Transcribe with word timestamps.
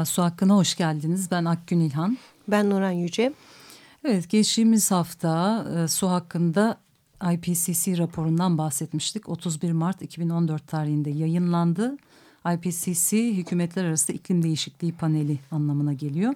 Merhaba, 0.00 0.12
Su 0.12 0.22
Hakkı'na 0.22 0.56
hoş 0.56 0.76
geldiniz. 0.76 1.30
Ben 1.30 1.44
Akgün 1.44 1.80
İlhan. 1.80 2.18
Ben 2.48 2.70
Nuran 2.70 2.90
Yüce. 2.90 3.32
Evet, 4.04 4.30
geçtiğimiz 4.30 4.90
hafta 4.90 5.64
e, 5.76 5.88
su 5.88 6.08
hakkında 6.08 6.76
IPCC 7.32 7.98
raporundan 7.98 8.58
bahsetmiştik. 8.58 9.28
31 9.28 9.72
Mart 9.72 10.02
2014 10.02 10.68
tarihinde 10.68 11.10
yayınlandı. 11.10 11.96
IPCC 12.54 13.32
Hükümetler 13.36 13.84
Arası 13.84 14.12
İklim 14.12 14.42
Değişikliği 14.42 14.92
Paneli 14.92 15.38
anlamına 15.50 15.92
geliyor. 15.92 16.34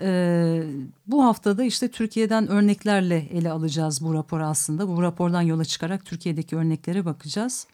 Ee, 0.00 0.62
bu 1.06 1.24
haftada 1.24 1.64
işte 1.64 1.88
Türkiye'den 1.88 2.48
örneklerle 2.48 3.16
ele 3.16 3.50
alacağız 3.50 4.04
bu 4.04 4.14
raporu 4.14 4.44
aslında. 4.44 4.88
Bu 4.88 5.02
rapordan 5.02 5.42
yola 5.42 5.64
çıkarak 5.64 6.04
Türkiye'deki 6.04 6.56
örneklere 6.56 7.04
bakacağız. 7.04 7.66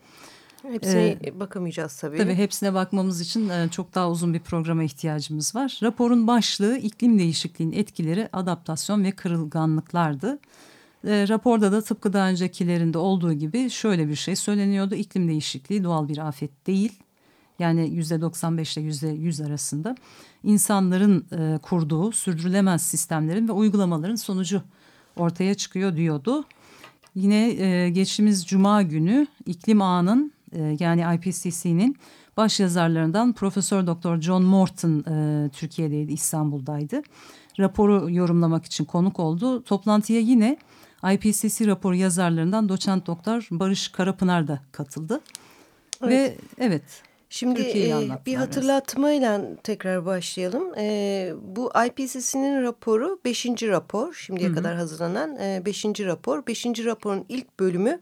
Hepsine 0.73 1.19
ee, 1.25 1.41
bakamayacağız 1.41 1.97
tabii. 1.97 2.19
Tabii 2.19 2.35
hepsine 2.35 2.75
bakmamız 2.75 3.21
için 3.21 3.49
e, 3.49 3.69
çok 3.69 3.95
daha 3.95 4.11
uzun 4.11 4.35
bir 4.35 4.41
programa 4.41 4.85
ihtiyacımız 4.85 5.55
var. 5.55 5.81
Raporun 5.83 6.27
başlığı 6.27 6.77
iklim 6.79 7.19
değişikliğinin 7.19 7.77
etkileri, 7.77 8.29
adaptasyon 8.33 9.05
ve 9.05 9.13
kırılganlıklardı. 9.13 10.39
E, 11.07 11.29
raporda 11.29 11.73
da 11.73 11.83
tıpkı 11.83 12.13
daha 12.13 12.29
öncekilerinde 12.29 12.99
olduğu 12.99 13.33
gibi 13.33 13.71
şöyle 13.71 14.09
bir 14.09 14.15
şey 14.15 14.37
söyleniyordu. 14.37 14.95
İklim 14.95 15.29
değişikliği 15.29 15.85
doğal 15.85 16.09
bir 16.09 16.19
afet 16.19 16.67
değil. 16.67 16.93
Yani 17.59 17.91
yüzde 17.91 18.21
95 18.21 18.77
ile 18.77 18.85
yüzde 18.85 19.09
100 19.09 19.41
arasında 19.41 19.97
insanların 20.45 21.27
e, 21.33 21.59
kurduğu 21.59 22.13
sürdürülemez 22.13 22.83
sistemlerin 22.83 23.49
ve 23.49 23.53
uygulamaların 23.53 24.15
sonucu 24.15 24.63
ortaya 25.17 25.55
çıkıyor 25.55 25.97
diyordu. 25.97 26.45
Yine 27.15 27.49
e, 27.49 27.91
geçtiğimiz 27.91 28.47
cuma 28.47 28.83
günü 28.83 29.27
iklim 29.47 29.83
ağının 29.83 30.33
e, 30.57 30.77
yani 30.81 31.17
IPCC'nin 31.17 31.97
baş 32.37 32.61
yazarlarından 32.61 33.33
Profesör 33.33 33.87
Doktor 33.87 34.21
John 34.21 34.43
Morton 34.43 35.05
e, 35.09 35.49
Türkiye'deydi, 35.51 36.13
İstanbul'daydı. 36.13 37.03
Raporu 37.61 38.11
yorumlamak 38.11 38.65
için 38.65 38.85
konuk 38.85 39.21
oldu. 39.21 39.65
Toplantıya 39.65 40.21
yine 40.21 40.57
IPCC 41.13 41.67
raporu 41.67 41.95
yazarlarından 41.95 42.69
doçent 42.69 43.07
doktor 43.07 43.49
Barış 43.51 43.89
Karapınar 43.89 44.49
da 44.49 44.61
katıldı. 44.73 45.21
Evet. 46.03 46.13
Ve 46.13 46.37
evet 46.59 46.83
Şimdi 47.31 47.61
e, 47.61 48.09
bir 48.27 48.35
hatırlatmayla 48.35 49.41
tekrar 49.63 50.07
başlayalım. 50.07 50.75
E, 50.79 51.33
bu 51.43 51.73
IPCC'nin 51.87 52.63
raporu 52.63 53.21
beşinci 53.25 53.69
rapor. 53.69 54.15
Şimdiye 54.15 54.49
Hı 54.49 54.53
-hı. 54.53 54.57
kadar 54.57 54.77
hazırlanan 54.77 55.37
e, 55.37 55.63
beşinci 55.67 56.07
rapor. 56.07 56.47
Beşinci 56.47 56.85
raporun 56.85 57.25
ilk 57.29 57.61
bölümü 57.61 58.01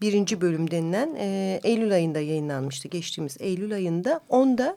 birinci 0.00 0.40
bölüm 0.40 0.70
denilen 0.70 1.14
e, 1.18 1.60
Eylül 1.64 1.92
ayında 1.92 2.20
yayınlanmıştı. 2.20 2.88
Geçtiğimiz 2.88 3.36
Eylül 3.40 3.74
ayında. 3.74 4.20
Onda 4.28 4.76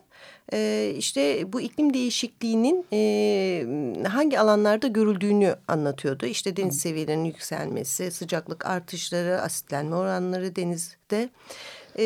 e, 0.52 0.92
işte 0.96 1.52
bu 1.52 1.60
iklim 1.60 1.94
değişikliğinin 1.94 2.86
e, 2.92 4.08
hangi 4.08 4.40
alanlarda 4.40 4.86
görüldüğünü 4.86 5.56
anlatıyordu. 5.68 6.26
İşte 6.26 6.56
deniz 6.56 6.80
seviyelerinin 6.80 7.24
yükselmesi, 7.24 8.10
sıcaklık 8.10 8.66
artışları, 8.66 9.40
asitlenme 9.40 9.96
oranları 9.96 10.56
denizde 10.56 11.28
e, 11.98 12.04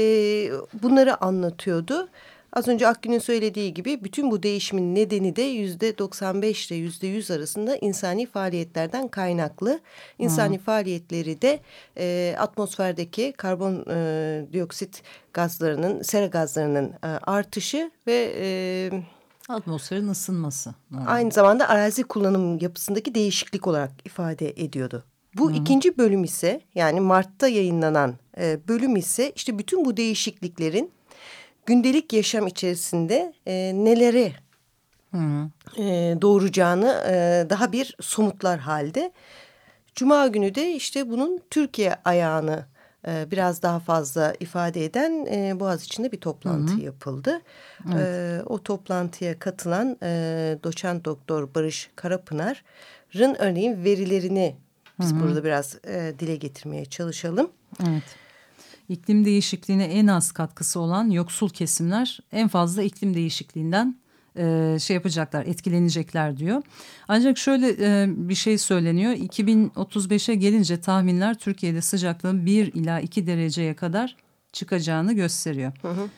bunları 0.82 1.24
anlatıyordu. 1.24 2.08
Az 2.52 2.68
önce 2.68 2.88
Akgün'ün 2.88 3.18
söylediği 3.18 3.74
gibi 3.74 4.04
bütün 4.04 4.30
bu 4.30 4.42
değişimin 4.42 4.94
nedeni 4.94 5.36
de 5.36 5.42
yüzde 5.42 5.98
95 5.98 6.70
ile 6.70 6.78
yüzde 6.78 7.06
100 7.06 7.30
arasında 7.30 7.76
insani 7.76 8.26
faaliyetlerden 8.26 9.08
kaynaklı. 9.08 9.80
İnsani 10.18 10.56
hmm. 10.56 10.64
faaliyetleri 10.64 11.42
de 11.42 11.60
e, 11.98 12.36
atmosferdeki 12.38 13.34
karbon 13.36 13.84
e, 13.90 14.46
dioksit 14.52 15.02
gazlarının, 15.32 16.02
sera 16.02 16.26
gazlarının 16.26 16.92
e, 17.04 17.06
artışı 17.06 17.90
ve... 18.06 18.32
E, 18.38 18.90
Atmosferin 19.48 20.08
ısınması. 20.08 20.74
Evet. 20.96 21.02
Aynı 21.06 21.32
zamanda 21.32 21.68
arazi 21.68 22.02
kullanım 22.02 22.58
yapısındaki 22.58 23.14
değişiklik 23.14 23.66
olarak 23.66 23.90
ifade 24.04 24.50
ediyordu. 24.50 25.04
Bu 25.34 25.50
Hı 25.50 25.54
-hı. 25.54 25.60
ikinci 25.60 25.98
bölüm 25.98 26.24
ise 26.24 26.60
yani 26.74 27.00
Mart'ta 27.00 27.48
yayınlanan 27.48 28.14
e, 28.38 28.68
bölüm 28.68 28.96
ise 28.96 29.32
işte 29.36 29.58
bütün 29.58 29.84
bu 29.84 29.96
değişikliklerin 29.96 30.95
gündelik 31.66 32.12
yaşam 32.12 32.46
içerisinde 32.46 33.32
e, 33.46 33.72
neleri 33.74 34.32
e, 35.78 36.16
doğuracağını 36.22 37.04
e, 37.08 37.46
daha 37.50 37.72
bir 37.72 37.96
somutlar 38.00 38.58
halde. 38.58 39.12
Cuma 39.94 40.26
günü 40.26 40.54
de 40.54 40.72
işte 40.72 41.10
bunun 41.10 41.40
Türkiye 41.50 41.96
ayağını 42.04 42.64
e, 43.08 43.30
biraz 43.30 43.62
daha 43.62 43.78
fazla 43.80 44.34
ifade 44.40 44.84
eden 44.84 45.26
e, 45.26 45.60
Boğaziçi'nde 45.60 46.12
bir 46.12 46.20
toplantı 46.20 46.72
hı 46.72 46.76
hı. 46.76 46.80
yapıldı. 46.80 47.40
Evet. 47.92 48.06
E, 48.06 48.42
o 48.46 48.62
toplantıya 48.62 49.38
katılan 49.38 49.96
e, 50.02 50.58
doçent 50.64 51.04
doktor 51.04 51.54
Barış 51.54 51.90
Karapınar'ın 51.96 53.36
örneğin 53.38 53.84
verilerini 53.84 54.56
biz 55.00 55.12
hı 55.12 55.16
hı. 55.16 55.20
burada 55.20 55.44
biraz 55.44 55.78
e, 55.86 56.14
dile 56.18 56.36
getirmeye 56.36 56.84
çalışalım. 56.84 57.50
Evet 57.88 58.25
iklim 58.88 59.24
değişikliğine 59.24 59.84
en 59.84 60.06
az 60.06 60.32
katkısı 60.32 60.80
olan 60.80 61.10
yoksul 61.10 61.48
kesimler 61.48 62.20
en 62.32 62.48
fazla 62.48 62.82
iklim 62.82 63.14
değişikliğinden 63.14 63.96
e, 64.38 64.76
şey 64.80 64.94
yapacaklar, 64.94 65.46
etkilenecekler 65.46 66.36
diyor. 66.36 66.62
Ancak 67.08 67.38
şöyle 67.38 67.68
e, 67.68 68.06
bir 68.08 68.34
şey 68.34 68.58
söyleniyor. 68.58 69.12
2035'e 69.12 70.34
gelince 70.34 70.80
tahminler 70.80 71.38
Türkiye'de 71.38 71.82
sıcaklığın 71.82 72.46
1 72.46 72.74
ila 72.74 73.00
2 73.00 73.26
dereceye 73.26 73.74
kadar 73.74 74.16
çıkacağını 74.52 75.12
gösteriyor. 75.12 75.72
Hı 75.82 75.88
hı. 75.88 76.08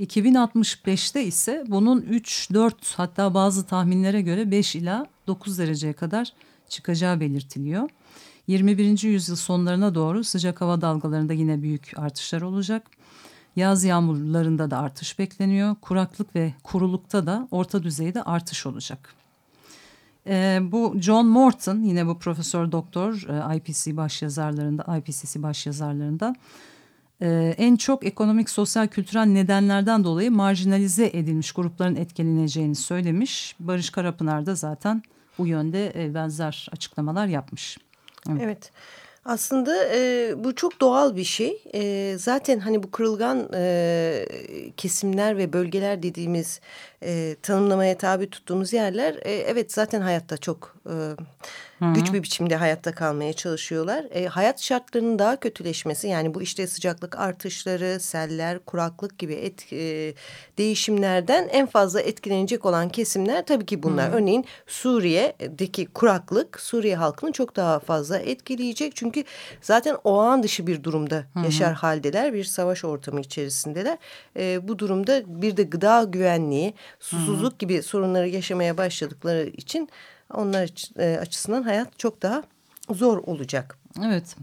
2065'te 0.00 1.24
ise 1.24 1.64
bunun 1.68 2.00
3-4 2.00 2.72
hatta 2.96 3.34
bazı 3.34 3.66
tahminlere 3.66 4.22
göre 4.22 4.50
5 4.50 4.76
ila 4.76 5.06
9 5.26 5.58
dereceye 5.58 5.92
kadar 5.92 6.32
çıkacağı 6.68 7.20
belirtiliyor. 7.20 7.88
21. 8.46 9.02
yüzyıl 9.02 9.36
sonlarına 9.36 9.94
doğru 9.94 10.24
sıcak 10.24 10.60
hava 10.60 10.80
dalgalarında 10.80 11.32
yine 11.32 11.62
büyük 11.62 11.92
artışlar 11.96 12.42
olacak. 12.42 12.90
Yaz 13.56 13.84
yağmurlarında 13.84 14.70
da 14.70 14.78
artış 14.78 15.18
bekleniyor. 15.18 15.76
Kuraklık 15.80 16.36
ve 16.36 16.54
kurulukta 16.62 17.26
da 17.26 17.48
orta 17.50 17.82
düzeyde 17.82 18.22
artış 18.22 18.66
olacak. 18.66 19.14
E, 20.26 20.60
bu 20.62 20.94
John 21.00 21.26
Morton 21.26 21.82
yine 21.82 22.06
bu 22.06 22.18
profesör 22.18 22.72
doktor 22.72 23.26
e, 23.28 23.56
IPCC 23.56 23.96
başyazarlarında 23.96 24.96
IPCC 24.96 25.42
başyazarlarında 25.42 26.34
e, 27.22 27.54
en 27.58 27.76
çok 27.76 28.06
ekonomik, 28.06 28.50
sosyal, 28.50 28.86
kültürel 28.86 29.24
nedenlerden 29.24 30.04
dolayı 30.04 30.32
marjinalize 30.32 31.10
edilmiş 31.12 31.52
grupların 31.52 31.96
etkileneceğini 31.96 32.74
söylemiş. 32.74 33.56
Barış 33.60 33.90
Karapınar 33.90 34.46
da 34.46 34.54
zaten 34.54 35.02
bu 35.38 35.46
yönde 35.46 36.04
e, 36.04 36.14
benzer 36.14 36.68
açıklamalar 36.72 37.26
yapmış. 37.26 37.78
Evet. 38.30 38.40
evet. 38.44 38.70
Aslında 39.24 39.88
e, 39.94 40.32
bu 40.44 40.54
çok 40.54 40.80
doğal 40.80 41.16
bir 41.16 41.24
şey. 41.24 41.62
E, 41.74 42.14
zaten 42.18 42.58
hani 42.58 42.82
bu 42.82 42.90
kırılgan 42.90 43.48
e, 43.54 44.26
kesimler 44.76 45.38
ve 45.38 45.52
bölgeler 45.52 46.02
dediğimiz 46.02 46.60
e, 47.02 47.36
tanımlamaya 47.42 47.98
tabi 47.98 48.30
tuttuğumuz 48.30 48.72
yerler 48.72 49.14
e, 49.14 49.32
evet 49.32 49.72
zaten 49.72 50.00
hayatta 50.00 50.36
çok 50.36 50.76
e, 50.86 50.94
Hı 51.82 51.92
güç 51.94 52.12
bir 52.12 52.22
biçimde 52.22 52.56
hayatta 52.56 52.92
kalmaya 52.92 53.32
çalışıyorlar. 53.32 54.04
E, 54.10 54.26
hayat 54.26 54.62
şartlarının 54.62 55.18
daha 55.18 55.36
kötüleşmesi 55.36 56.08
yani 56.08 56.34
bu 56.34 56.42
işte 56.42 56.66
sıcaklık 56.66 57.18
artışları, 57.18 58.00
seller, 58.00 58.58
kuraklık 58.58 59.18
gibi 59.18 59.32
et, 59.32 59.72
e, 59.72 60.14
değişimlerden 60.58 61.48
en 61.52 61.66
fazla 61.66 62.00
etkilenecek 62.00 62.66
olan 62.66 62.88
kesimler 62.88 63.46
tabii 63.46 63.66
ki 63.66 63.82
bunlar. 63.82 64.12
Hı 64.12 64.16
Örneğin 64.16 64.44
Suriye'deki 64.66 65.86
kuraklık 65.86 66.60
Suriye 66.60 66.96
halkını 66.96 67.32
çok 67.32 67.56
daha 67.56 67.78
fazla 67.78 68.18
etkileyecek. 68.18 68.96
Çünkü 68.96 69.24
zaten 69.60 69.96
o 70.04 70.18
an 70.18 70.42
dışı 70.42 70.66
bir 70.66 70.82
durumda 70.82 71.24
Hı 71.34 71.40
yaşar 71.40 71.74
haldeler. 71.74 72.34
Bir 72.34 72.44
savaş 72.44 72.84
ortamı 72.84 73.20
içerisindeler. 73.20 73.98
E, 74.36 74.68
bu 74.68 74.78
durumda 74.78 75.22
bir 75.42 75.56
de 75.56 75.62
gıda 75.62 76.04
güvenliği, 76.04 76.74
susuzluk 77.00 77.52
Hı 77.52 77.58
gibi 77.58 77.82
sorunları 77.82 78.28
yaşamaya 78.28 78.76
başladıkları 78.76 79.46
için 79.46 79.88
onlar 80.34 80.70
e, 80.98 81.18
açısından 81.18 81.62
hayat 81.62 81.98
çok 81.98 82.22
daha 82.22 82.42
zor 82.90 83.18
olacak. 83.18 83.78
Evet. 84.04 84.36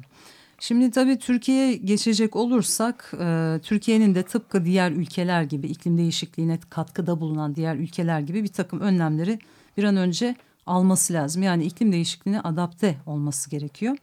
Şimdi 0.59 0.91
tabii 0.91 1.19
Türkiye'ye 1.19 1.75
geçecek 1.75 2.35
olursak 2.35 3.13
e, 3.19 3.59
Türkiye'nin 3.63 4.15
de 4.15 4.23
tıpkı 4.23 4.65
diğer 4.65 4.91
ülkeler 4.91 5.43
gibi 5.43 5.67
iklim 5.67 5.97
değişikliğine 5.97 6.59
katkıda 6.69 7.19
bulunan 7.19 7.55
diğer 7.55 7.75
ülkeler 7.75 8.19
gibi 8.19 8.43
bir 8.43 8.53
takım 8.53 8.79
önlemleri 8.79 9.39
bir 9.77 9.83
an 9.83 9.97
önce 9.97 10.35
alması 10.65 11.13
lazım. 11.13 11.43
Yani 11.43 11.63
iklim 11.63 11.91
değişikliğine 11.91 12.41
adapte 12.41 12.97
olması 13.05 13.49
gerekiyor. 13.49 13.97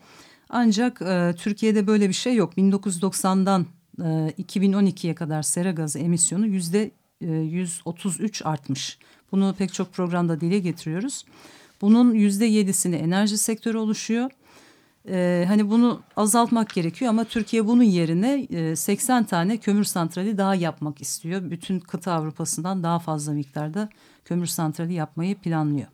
Ancak 0.49 1.03
e, 1.03 1.35
Türkiye'de 1.39 1.87
böyle 1.87 2.09
bir 2.09 2.15
şey 2.15 2.35
yok. 2.35 2.55
1990'dan 2.57 3.67
e, 3.99 4.03
2012'ye 4.43 5.15
kadar 5.15 5.43
sera 5.43 5.71
gazı 5.71 5.99
emisyonu 5.99 6.47
yüzde 6.47 6.91
133 7.21 8.43
e, 8.43 8.45
artmış. 8.45 8.99
Bunu 9.33 9.55
pek 9.59 9.73
çok 9.73 9.93
programda 9.93 10.41
dile 10.41 10.59
getiriyoruz. 10.59 11.25
Bunun 11.81 12.15
yüzde 12.15 12.45
yedisini 12.45 12.97
enerji 12.97 13.39
sektörü 13.39 13.79
oluşuyor. 13.79 14.31
Ee, 15.09 15.45
hani 15.49 15.71
bunu 15.71 16.03
azaltmak 16.17 16.71
gerekiyor 16.71 17.11
ama 17.11 17.25
Türkiye 17.25 17.67
bunun 17.67 17.83
yerine 17.83 18.47
e, 18.51 18.77
80 18.77 19.25
tane 19.25 19.57
kömür 19.57 19.85
santrali 19.85 20.39
daha 20.39 20.55
yapmak 20.55 21.01
istiyor. 21.01 21.51
Bütün 21.51 21.81
kıta 21.81 22.13
Avrupa'sından 22.13 22.83
daha 22.83 22.99
fazla 22.99 23.33
miktarda 23.33 23.89
kömür 24.25 24.47
santrali 24.47 24.95
yapmayı 24.95 25.37
planlıyor. 25.39 25.89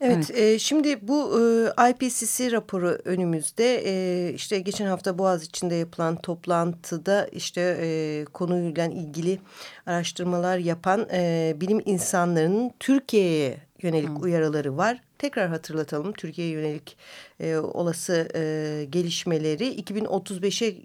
Evet, 0.00 0.30
evet. 0.30 0.38
E, 0.38 0.58
şimdi 0.58 1.08
bu 1.08 1.40
e, 1.40 1.90
IPCC 1.90 2.52
raporu 2.52 2.98
önümüzde 3.04 3.82
e, 3.86 4.32
işte 4.34 4.60
geçen 4.60 4.86
hafta 4.86 5.18
Boğaz 5.18 5.44
içinde 5.44 5.74
yapılan 5.74 6.16
toplantıda 6.16 7.26
işte 7.26 7.78
e, 7.80 8.24
konuyla 8.32 8.86
ilgili 8.86 9.40
araştırmalar 9.86 10.58
yapan 10.58 11.08
e, 11.12 11.54
bilim 11.60 11.82
insanlarının 11.84 12.70
Türkiye'ye 12.80 13.58
yönelik 13.84 14.08
Hı. 14.08 14.14
uyarıları 14.14 14.76
var. 14.76 15.02
Tekrar 15.18 15.48
hatırlatalım 15.48 16.12
Türkiye'ye 16.12 16.52
yönelik 16.52 16.96
e, 17.40 17.56
olası 17.56 18.28
e, 18.34 18.84
gelişmeleri 18.90 19.82
2035'e 19.82 20.76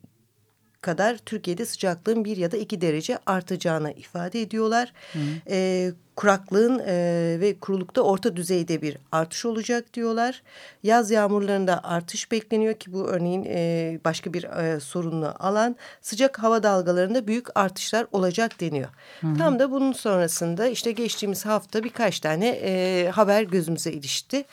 kadar 0.82 1.18
Türkiye'de 1.18 1.66
sıcaklığın 1.66 2.26
bir 2.26 2.38
ya 2.38 2.52
da 2.52 2.58
iki 2.58 2.82
derece 2.82 3.18
artacağını 3.26 3.92
ifade 3.92 4.42
ediyorlar. 4.42 4.94
Hı. 5.14 5.20
E, 5.50 5.92
kuraklığın 6.16 6.80
e, 6.80 6.94
ve 7.40 7.60
kurulukta 7.60 8.02
orta 8.02 8.36
düzeyde 8.36 8.82
bir 8.82 8.98
artış 9.12 9.46
olacak 9.46 9.94
diyorlar. 9.94 10.42
Yaz 10.84 11.12
yağmurlarında 11.12 11.84
artış 11.84 12.32
bekleniyor 12.32 12.74
ki 12.74 12.94
bu 12.94 13.08
örneğin 13.08 13.46
e, 13.48 14.00
başka 14.06 14.34
bir 14.34 14.44
e, 14.44 14.80
sorunlu 14.80 15.34
alan. 15.40 15.76
Sıcak 16.02 16.40
hava 16.44 16.64
dalgalarında 16.64 17.28
büyük 17.28 17.58
artışlar 17.58 18.08
olacak 18.12 18.60
deniyor. 18.60 18.90
Hı. 19.22 19.28
Tam 19.38 19.60
da 19.60 19.72
bunun 19.72 19.92
sonrasında 19.92 20.68
işte 20.68 20.92
geçtiğimiz 20.92 21.46
hafta 21.46 21.84
birkaç 21.84 22.20
tane 22.20 22.48
e, 22.48 23.10
haber 23.10 23.44
gözümüze 23.44 23.92
ilişti. 23.92 24.46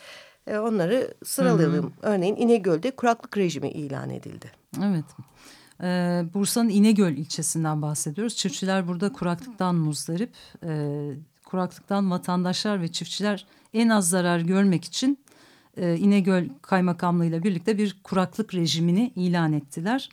E, 0.47 0.59
onları 0.59 1.15
sıralayalım. 1.25 1.95
Hı 2.01 2.09
hı. 2.09 2.13
Örneğin 2.13 2.37
İnegöl'de 2.37 2.91
kuraklık 2.91 3.37
rejimi 3.37 3.71
ilan 3.71 4.11
edildi. 4.11 4.51
Evet. 4.85 5.05
Ee, 5.83 6.25
Bursa'nın 6.35 6.69
İnegöl 6.69 7.13
ilçesinden 7.13 7.83
bahsediyoruz. 7.83 8.37
Çiftçiler 8.37 8.89
burada 8.89 9.13
kuraklıktan 9.13 9.75
muzdarip. 9.75 10.31
Ee, 10.65 11.13
kuraklıktan 11.45 12.11
vatandaşlar 12.11 12.83
ve 12.83 12.89
çiftçiler 12.89 13.47
en 13.75 13.89
az 13.89 14.09
zarar 14.09 14.41
görmek 14.41 14.85
için 14.85 15.19
e, 15.77 15.97
İnegöl 15.97 16.49
Kaymakamlığı 16.63 17.27
ile 17.27 17.43
birlikte 17.43 17.79
bir 17.79 17.97
kuraklık 18.03 18.55
rejimini 18.55 19.13
ilan 19.17 19.53
ettiler. 19.53 20.11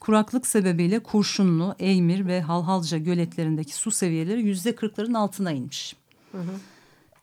Kuraklık 0.00 0.46
sebebiyle 0.46 0.98
Kurşunlu, 0.98 1.74
Eymir 1.78 2.26
ve 2.26 2.40
Halhalca 2.40 2.98
göletlerindeki 2.98 3.74
su 3.74 3.90
seviyeleri 3.90 4.42
yüzde 4.42 4.74
kırkların 4.74 5.14
altına 5.14 5.52
inmiş. 5.52 5.96
Hı 6.32 6.38
hı 6.38 6.54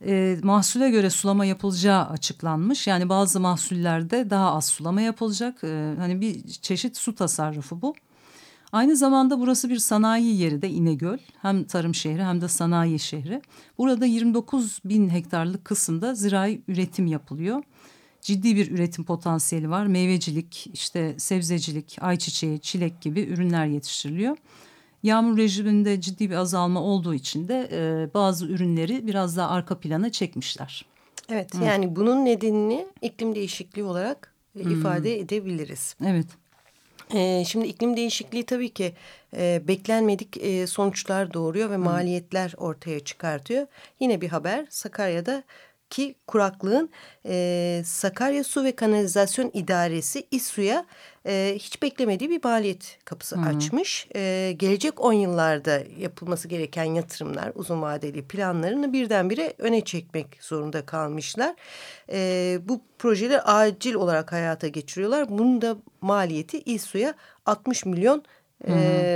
e, 0.05 0.37
mahsule 0.43 0.89
göre 0.89 1.09
sulama 1.09 1.45
yapılacağı 1.45 2.05
açıklanmış. 2.05 2.87
Yani 2.87 3.09
bazı 3.09 3.39
mahsullerde 3.39 4.29
daha 4.29 4.55
az 4.55 4.65
sulama 4.65 5.01
yapılacak. 5.01 5.63
E, 5.63 5.93
hani 5.97 6.21
bir 6.21 6.47
çeşit 6.47 6.97
su 6.97 7.15
tasarrufu 7.15 7.81
bu. 7.81 7.95
Aynı 8.71 8.95
zamanda 8.95 9.39
burası 9.39 9.69
bir 9.69 9.77
sanayi 9.77 10.37
yeri 10.37 10.61
de 10.61 10.69
İnegöl. 10.69 11.17
Hem 11.41 11.63
tarım 11.63 11.95
şehri 11.95 12.23
hem 12.23 12.41
de 12.41 12.47
sanayi 12.47 12.99
şehri. 12.99 13.41
Burada 13.77 14.05
29 14.05 14.79
bin 14.85 15.09
hektarlık 15.09 15.65
kısımda 15.65 16.15
zirai 16.15 16.61
üretim 16.67 17.07
yapılıyor. 17.07 17.63
Ciddi 18.21 18.55
bir 18.55 18.71
üretim 18.71 19.03
potansiyeli 19.03 19.69
var. 19.69 19.85
Meyvecilik, 19.85 20.69
işte 20.73 21.15
sebzecilik, 21.17 21.97
ayçiçeği, 22.01 22.59
çilek 22.59 23.01
gibi 23.01 23.21
ürünler 23.21 23.65
yetiştiriliyor. 23.65 24.37
Yağmur 25.03 25.37
rejiminde 25.37 26.01
ciddi 26.01 26.29
bir 26.29 26.35
azalma 26.35 26.81
olduğu 26.81 27.13
için 27.13 27.47
de 27.47 27.69
e, 27.71 28.13
bazı 28.13 28.45
ürünleri 28.45 29.07
biraz 29.07 29.37
daha 29.37 29.49
arka 29.49 29.79
plana 29.79 30.11
çekmişler. 30.11 30.85
Evet 31.29 31.55
Hı. 31.55 31.63
yani 31.63 31.95
bunun 31.95 32.25
nedenini 32.25 32.87
iklim 33.01 33.35
değişikliği 33.35 33.83
olarak 33.83 34.33
e, 34.59 34.63
hmm. 34.63 34.79
ifade 34.79 35.19
edebiliriz. 35.19 35.95
Evet. 36.05 36.27
Ee, 37.13 37.43
şimdi 37.47 37.67
iklim 37.67 37.97
değişikliği 37.97 38.45
tabii 38.45 38.69
ki 38.69 38.93
e, 39.37 39.61
beklenmedik 39.67 40.37
e, 40.37 40.67
sonuçlar 40.67 41.33
doğuruyor 41.33 41.69
ve 41.69 41.77
maliyetler 41.77 42.53
ortaya 42.57 42.99
çıkartıyor. 42.99 43.67
Yine 43.99 44.21
bir 44.21 44.29
haber 44.29 44.65
Sakarya'da 44.69 45.43
ki 45.91 46.15
kuraklığın 46.27 46.89
e, 47.25 47.81
Sakarya 47.85 48.43
Su 48.43 48.63
ve 48.63 48.75
Kanalizasyon 48.75 49.51
İdaresi 49.53 50.27
İSSU'ya 50.31 50.85
e, 51.25 51.55
hiç 51.59 51.81
beklemediği 51.81 52.29
bir 52.29 52.43
maliyet 52.43 52.99
kapısı 53.05 53.35
Hı 53.35 53.39
-hı. 53.39 53.55
açmış. 53.55 54.07
E, 54.15 54.53
gelecek 54.57 55.01
on 55.01 55.13
yıllarda 55.13 55.81
yapılması 55.99 56.47
gereken 56.47 56.83
yatırımlar, 56.83 57.51
uzun 57.55 57.81
vadeli 57.81 58.27
planlarını 58.27 58.93
birdenbire 58.93 59.53
öne 59.57 59.81
çekmek 59.81 60.27
zorunda 60.41 60.85
kalmışlar. 60.85 61.55
E, 62.11 62.59
bu 62.65 62.81
projeleri 62.99 63.41
acil 63.41 63.93
olarak 63.93 64.31
hayata 64.31 64.67
geçiriyorlar. 64.67 65.29
Bunun 65.29 65.61
da 65.61 65.77
maliyeti 66.01 66.61
İSSU'ya 66.61 67.13
60 67.45 67.85
milyon 67.85 68.23
e, 68.67 68.73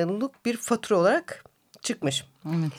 luk 0.08 0.46
bir 0.46 0.58
fatura 0.58 1.00
olarak 1.00 1.44
çıkmış. 1.82 2.26
Evet. 2.46 2.72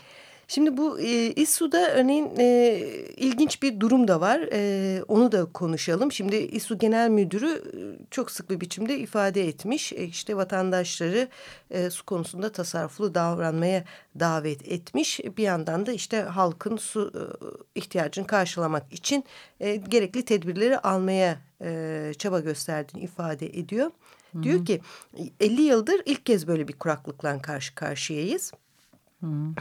Şimdi 0.48 0.76
bu 0.76 1.00
e, 1.00 1.32
İSSU'da 1.32 1.90
örneğin 1.90 2.30
e, 2.38 2.78
ilginç 3.16 3.62
bir 3.62 3.80
durum 3.80 4.08
da 4.08 4.20
var. 4.20 4.48
E, 4.52 5.02
onu 5.08 5.32
da 5.32 5.44
konuşalım. 5.44 6.12
Şimdi 6.12 6.36
İSSU 6.36 6.78
Genel 6.78 7.10
Müdürü 7.10 7.48
e, 7.48 8.06
çok 8.10 8.30
sık 8.30 8.50
bir 8.50 8.60
biçimde 8.60 8.98
ifade 8.98 9.48
etmiş. 9.48 9.92
E, 9.92 10.04
işte 10.04 10.36
vatandaşları 10.36 11.28
e, 11.70 11.90
su 11.90 12.04
konusunda 12.06 12.52
tasarruflu 12.52 13.14
davranmaya 13.14 13.84
davet 14.20 14.68
etmiş. 14.68 15.20
Bir 15.36 15.42
yandan 15.42 15.86
da 15.86 15.92
işte 15.92 16.20
halkın 16.22 16.76
su 16.76 17.12
e, 17.14 17.22
ihtiyacını 17.80 18.26
karşılamak 18.26 18.92
için 18.92 19.24
e, 19.60 19.76
gerekli 19.76 20.24
tedbirleri 20.24 20.78
almaya 20.78 21.38
e, 21.62 22.12
çaba 22.18 22.40
gösterdiğini 22.40 23.04
ifade 23.04 23.46
ediyor. 23.46 23.90
Hı 24.32 24.38
-hı. 24.38 24.42
Diyor 24.42 24.64
ki 24.64 24.80
50 25.40 25.62
yıldır 25.62 26.02
ilk 26.04 26.26
kez 26.26 26.46
böyle 26.46 26.68
bir 26.68 26.72
kuraklıkla 26.72 27.42
karşı 27.42 27.74
karşıyayız. 27.74 28.52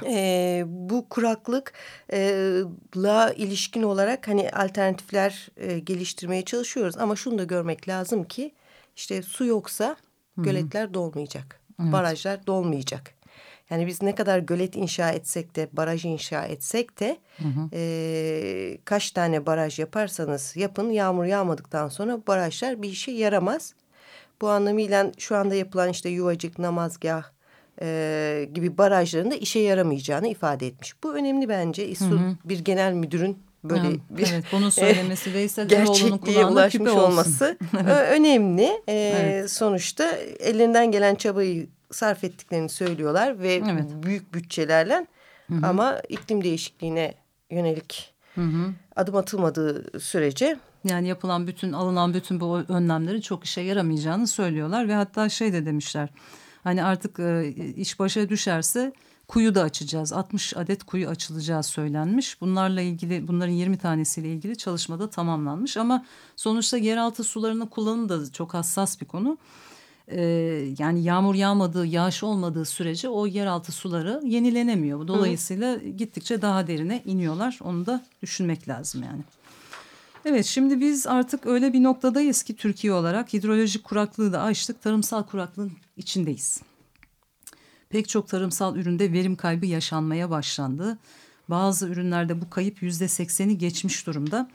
E, 0.05 0.63
bu 0.67 1.09
kuraklıkla 1.09 3.29
e, 3.29 3.35
ilişkin 3.35 3.83
olarak 3.83 4.27
hani 4.27 4.49
alternatifler 4.49 5.49
e, 5.57 5.79
geliştirmeye 5.79 6.45
çalışıyoruz. 6.45 6.97
Ama 6.97 7.15
şunu 7.15 7.37
da 7.37 7.43
görmek 7.43 7.87
lazım 7.87 8.23
ki 8.23 8.51
işte 8.95 9.21
su 9.21 9.45
yoksa 9.45 9.95
göletler 10.37 10.93
dolmayacak. 10.93 11.59
Evet. 11.81 11.93
Barajlar 11.93 12.47
dolmayacak. 12.47 13.15
Yani 13.69 13.87
biz 13.87 14.01
ne 14.01 14.15
kadar 14.15 14.39
gölet 14.39 14.75
inşa 14.75 15.11
etsek 15.11 15.55
de 15.55 15.69
baraj 15.73 16.05
inşa 16.05 16.45
etsek 16.45 16.99
de 16.99 17.17
hı 17.37 17.47
hı. 17.47 17.69
E, 17.73 18.77
kaç 18.85 19.11
tane 19.11 19.45
baraj 19.45 19.79
yaparsanız 19.79 20.55
yapın 20.55 20.89
yağmur 20.89 21.25
yağmadıktan 21.25 21.89
sonra 21.89 22.27
barajlar 22.27 22.81
bir 22.81 22.89
işe 22.89 23.11
yaramaz. 23.11 23.73
Bu 24.41 24.49
anlamıyla 24.49 25.11
şu 25.17 25.35
anda 25.35 25.55
yapılan 25.55 25.89
işte 25.89 26.09
yuvacık, 26.09 26.59
namazgah, 26.59 27.34
e, 27.81 28.49
gibi 28.53 28.77
barajların 28.77 29.31
da 29.31 29.35
işe 29.35 29.59
yaramayacağını 29.59 30.27
ifade 30.27 30.67
etmiş. 30.67 31.03
Bu 31.03 31.13
önemli 31.13 31.49
bence. 31.49 31.87
İSU 31.87 32.05
hı 32.05 32.15
hı. 32.15 32.35
bir 32.45 32.59
genel 32.59 32.93
müdürün 32.93 33.37
böyle 33.63 33.81
ha, 33.81 33.91
bir 34.09 34.27
evet, 34.33 34.45
bunu 34.51 34.71
söylemesi 34.71 35.33
Veysel 35.33 35.67
gerçekliğe 35.67 36.45
ulaşmış 36.45 36.91
olması 36.91 37.57
önemli. 38.09 38.81
E, 38.87 38.93
evet. 38.93 39.51
Sonuçta 39.51 40.11
ellerinden 40.39 40.91
gelen 40.91 41.15
çabayı 41.15 41.67
sarf 41.91 42.23
ettiklerini 42.23 42.69
söylüyorlar 42.69 43.39
ve 43.39 43.53
evet. 43.53 43.85
büyük 44.03 44.33
bütçelerle 44.33 45.07
hı 45.47 45.55
hı. 45.55 45.67
ama 45.67 45.99
iklim 46.09 46.43
değişikliğine 46.43 47.13
yönelik 47.51 48.13
hı 48.35 48.41
hı. 48.41 48.73
adım 48.95 49.15
atılmadığı 49.15 49.99
sürece 49.99 50.57
yani 50.89 51.07
yapılan 51.07 51.47
bütün 51.47 51.73
alınan 51.73 52.13
bütün 52.13 52.39
bu 52.39 52.57
önlemlerin 52.57 53.21
çok 53.21 53.43
işe 53.43 53.61
yaramayacağını 53.61 54.27
söylüyorlar 54.27 54.87
ve 54.87 54.93
hatta 54.93 55.29
şey 55.29 55.53
de 55.53 55.65
demişler 55.65 56.09
Hani 56.65 56.83
artık 56.83 57.19
e, 57.19 57.53
iş 57.77 57.99
başa 57.99 58.29
düşerse 58.29 58.93
kuyu 59.27 59.55
da 59.55 59.63
açacağız. 59.63 60.13
60 60.13 60.57
adet 60.57 60.83
kuyu 60.83 61.07
açılacağı 61.09 61.63
söylenmiş. 61.63 62.41
Bunlarla 62.41 62.81
ilgili 62.81 63.27
bunların 63.27 63.53
20 63.53 63.77
tanesiyle 63.77 64.33
ilgili 64.33 64.57
çalışmada 64.57 65.09
tamamlanmış. 65.09 65.77
Ama 65.77 66.05
sonuçta 66.35 66.77
yeraltı 66.77 67.23
sularının 67.23 67.65
kullanımı 67.65 68.09
da 68.09 68.31
çok 68.31 68.53
hassas 68.53 69.01
bir 69.01 69.05
konu. 69.05 69.37
Ee, 70.07 70.21
yani 70.79 71.03
yağmur 71.03 71.35
yağmadığı, 71.35 71.85
yağış 71.85 72.23
olmadığı 72.23 72.65
sürece 72.65 73.09
o 73.09 73.27
yeraltı 73.27 73.71
suları 73.71 74.21
yenilenemiyor. 74.23 75.07
Dolayısıyla 75.07 75.75
Hı. 75.75 75.87
gittikçe 75.87 76.41
daha 76.41 76.67
derine 76.67 77.01
iniyorlar. 77.05 77.59
Onu 77.63 77.85
da 77.85 78.03
düşünmek 78.21 78.67
lazım 78.67 79.03
yani. 79.03 79.21
Evet 80.25 80.45
şimdi 80.45 80.79
biz 80.79 81.07
artık 81.07 81.45
öyle 81.45 81.73
bir 81.73 81.83
noktadayız 81.83 82.43
ki 82.43 82.55
Türkiye 82.55 82.93
olarak 82.93 83.33
hidrolojik 83.33 83.83
kuraklığı 83.83 84.33
da 84.33 84.41
aştık. 84.41 84.81
Tarımsal 84.81 85.23
kuraklığın 85.23 85.71
içindeyiz. 85.97 86.61
Pek 87.89 88.09
çok 88.09 88.27
tarımsal 88.27 88.75
üründe 88.75 89.13
verim 89.13 89.35
kaybı 89.35 89.65
yaşanmaya 89.65 90.29
başlandı. 90.29 90.97
Bazı 91.49 91.87
ürünlerde 91.87 92.41
bu 92.41 92.49
kayıp 92.49 92.83
yüzde 92.83 93.07
sekseni 93.07 93.57
geçmiş 93.57 94.07
durumda. 94.07 94.49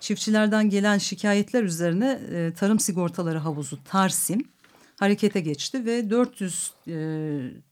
Çiftçilerden 0.00 0.70
gelen 0.70 0.98
şikayetler 0.98 1.62
üzerine 1.62 2.20
e, 2.32 2.52
tarım 2.54 2.80
sigortaları 2.80 3.38
havuzu 3.38 3.84
Tarsim 3.84 4.44
harekete 4.96 5.40
geçti 5.40 5.84
ve 5.84 6.10
400 6.10 6.72
e, 6.88 6.92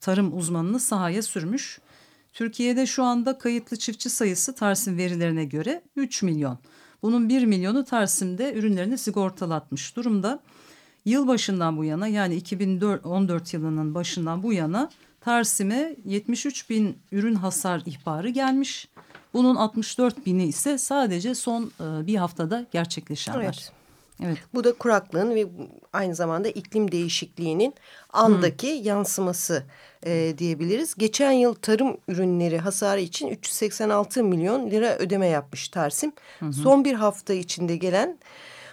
tarım 0.01 0.37
uzmanını 0.37 0.81
sahaya 0.81 1.23
sürmüş. 1.23 1.81
Türkiye'de 2.33 2.87
şu 2.87 3.03
anda 3.03 3.39
kayıtlı 3.39 3.77
çiftçi 3.77 4.11
sayısı 4.11 4.55
Tarsim 4.55 4.97
verilerine 4.97 5.45
göre 5.45 5.83
3 5.97 6.23
milyon. 6.23 6.59
Bunun 7.03 7.29
1 7.29 7.45
milyonu 7.45 7.85
Tarsim'de 7.85 8.55
ürünlerini 8.55 8.99
sigortalatmış 8.99 9.97
durumda. 9.97 10.41
Yılbaşından 11.05 11.77
bu 11.77 11.85
yana 11.85 12.07
yani 12.07 12.35
2014 12.35 13.55
yılının 13.55 13.95
başından 13.95 14.43
bu 14.43 14.53
yana 14.53 14.91
Tarsim'e 15.21 15.97
73 16.05 16.71
bin 16.71 16.99
ürün 17.13 17.35
hasar 17.35 17.83
ihbarı 17.87 18.29
gelmiş. 18.29 18.89
Bunun 19.33 19.57
64 19.57 20.27
bini 20.27 20.47
ise 20.47 20.79
sadece 20.79 21.35
son 21.35 21.63
e, 21.81 22.07
bir 22.07 22.17
haftada 22.17 22.67
gerçekleşenler. 22.73 23.43
Evet. 23.43 23.73
Evet. 24.25 24.39
Bu 24.55 24.65
da 24.65 24.73
kuraklığın 24.73 25.35
ve 25.35 25.47
aynı 25.93 26.15
zamanda 26.15 26.49
iklim 26.49 26.93
değişikliğinin 26.93 27.75
andaki 28.13 28.79
hmm. 28.79 28.85
yansıması 28.85 29.63
e, 30.07 30.35
diyebiliriz. 30.39 30.95
Geçen 30.95 31.33
yıl 31.33 31.55
tarım 31.55 31.97
ürünleri 32.09 32.59
hasarı 32.59 33.01
için 33.01 33.29
386 33.29 34.25
milyon 34.25 34.71
lira 34.71 34.97
ödeme 34.97 35.27
yapmış 35.27 35.69
Tarsim. 35.69 36.13
Hı 36.41 36.53
Son 36.53 36.85
bir 36.85 36.95
hafta 36.95 37.35
içinde 37.35 37.77
gelen 37.77 38.19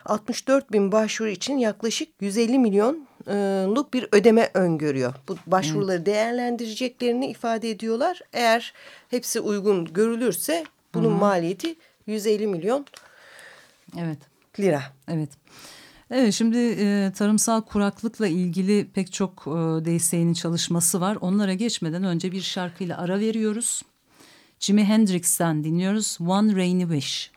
64 0.06 0.72
bin 0.72 0.92
başvuru 0.92 1.30
için 1.30 1.58
yaklaşık 1.58 2.10
150 2.22 2.60
milyonluk 2.60 3.94
bir 3.94 4.08
ödeme 4.12 4.50
öngörüyor. 4.54 5.14
Bu 5.28 5.38
başvuruları 5.48 5.98
evet. 5.98 6.06
değerlendireceklerini 6.06 7.28
ifade 7.28 7.70
ediyorlar. 7.70 8.22
Eğer 8.34 8.74
hepsi 9.10 9.40
uygun 9.40 9.86
görülürse 9.86 10.64
bunun 10.94 11.12
Hı 11.12 11.16
-hı. 11.16 11.20
maliyeti 11.20 11.76
150 12.08 12.48
milyon 12.48 12.86
evet. 14.00 14.35
Lira. 14.60 14.84
Evet. 15.08 15.30
Evet 16.12 16.34
şimdi 16.34 16.58
e, 16.58 17.12
tarımsal 17.16 17.62
kuraklıkla 17.62 18.28
ilgili 18.28 18.88
pek 18.94 19.14
çok 19.14 19.44
e, 19.48 19.52
DSE'nin 19.86 20.34
çalışması 20.34 21.02
var. 21.02 21.18
Onlara 21.22 21.54
geçmeden 21.54 22.04
önce 22.04 22.32
bir 22.32 22.42
şarkıyla 22.42 22.98
ara 22.98 23.20
veriyoruz. 23.20 23.82
Jimi 24.60 24.84
Hendrix'ten 24.84 25.64
dinliyoruz 25.64 26.18
One 26.22 26.56
Rainy 26.56 26.82
Wish. 26.82 27.35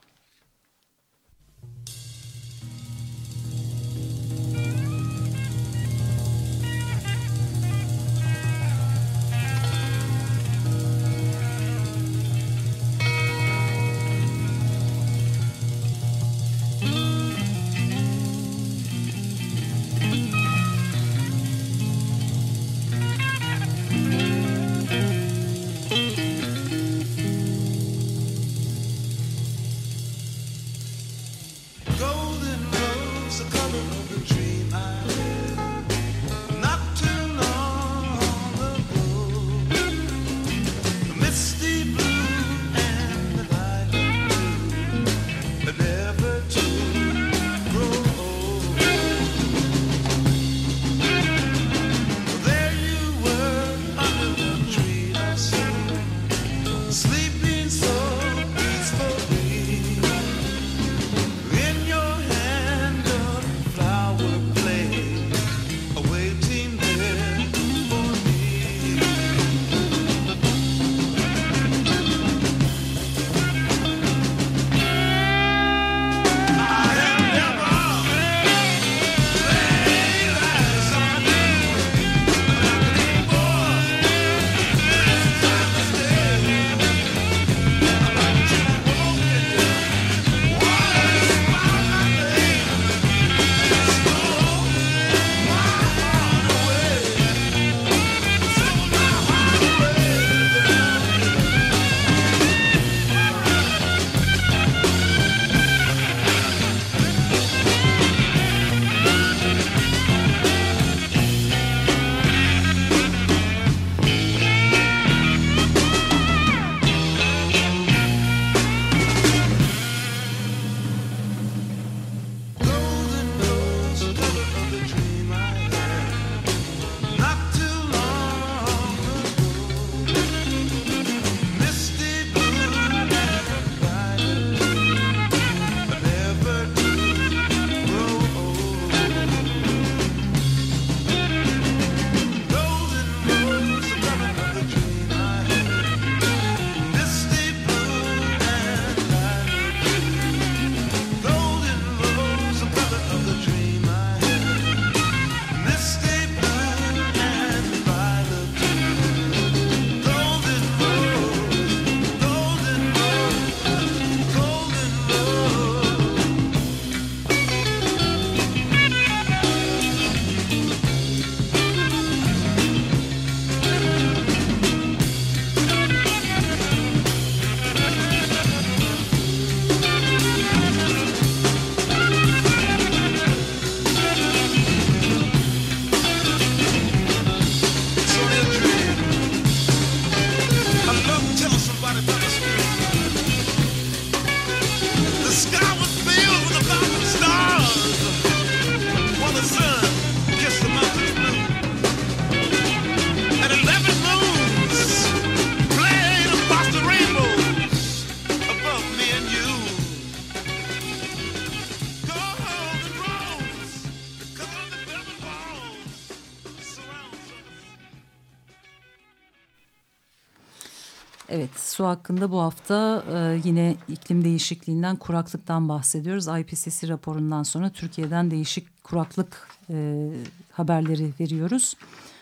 Hakkında 221.88 222.30
bu 222.30 222.40
hafta 222.40 223.04
e, 223.12 223.40
yine 223.44 223.76
iklim 223.88 224.24
değişikliğinden, 224.24 224.96
kuraklıktan 224.96 225.68
bahsediyoruz. 225.68 226.26
IPCC 226.26 226.88
raporundan 226.88 227.42
sonra 227.42 227.70
Türkiye'den 227.70 228.30
değişik 228.30 228.84
kuraklık 228.84 229.48
e, 229.70 230.08
haberleri 230.52 231.12
veriyoruz. 231.20 231.74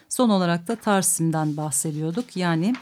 Son 0.08 0.30
olarak 0.30 0.68
da 0.68 0.76
Tarsim'den 0.76 1.56
bahsediyorduk. 1.56 2.36
Yani 2.36 2.74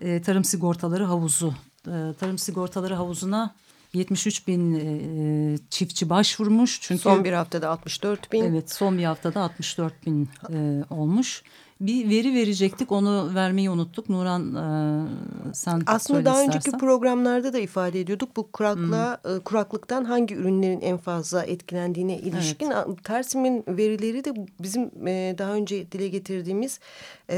e, 0.00 0.22
tarım 0.22 0.44
sigortaları 0.44 1.04
havuzu. 1.04 1.54
E, 1.86 2.14
tarım 2.20 2.38
sigortaları 2.38 2.94
havuzuna 2.94 3.54
73 3.94 4.48
bin 4.48 4.74
e, 4.74 5.58
çiftçi 5.70 6.10
başvurmuş. 6.10 6.80
Çünkü 6.80 7.02
son 7.02 7.24
bir 7.24 7.32
haftada 7.32 7.68
64 7.68 8.32
bin. 8.32 8.44
Evet 8.44 8.72
son 8.72 8.98
bir 8.98 9.04
haftada 9.04 9.40
64 9.40 10.06
bin 10.06 10.28
e, 10.52 10.84
olmuş 10.90 11.42
bir 11.80 12.10
veri 12.10 12.34
verecektik 12.34 12.92
onu 12.92 13.34
vermeyi 13.34 13.70
unuttuk. 13.70 14.08
Nuran 14.08 14.54
e, 14.54 15.54
sen 15.54 15.82
Aslında 15.86 16.24
daha 16.24 16.34
istersen. 16.34 16.60
önceki 16.60 16.78
programlarda 16.78 17.52
da 17.52 17.58
ifade 17.58 18.00
ediyorduk. 18.00 18.36
Bu 18.36 18.52
kuraklığa, 18.52 19.18
hmm. 19.22 19.36
e, 19.36 19.40
kuraklıktan 19.40 20.04
hangi 20.04 20.34
ürünlerin 20.34 20.80
en 20.80 20.96
fazla 20.96 21.44
etkilendiğine 21.44 22.18
ilişkin. 22.18 22.70
Evet. 22.70 23.04
Tersim'in 23.04 23.64
verileri 23.68 24.24
de 24.24 24.34
bizim 24.60 25.08
e, 25.08 25.34
daha 25.38 25.52
önce 25.52 25.92
dile 25.92 26.08
getirdiğimiz 26.08 26.80
e, 27.30 27.36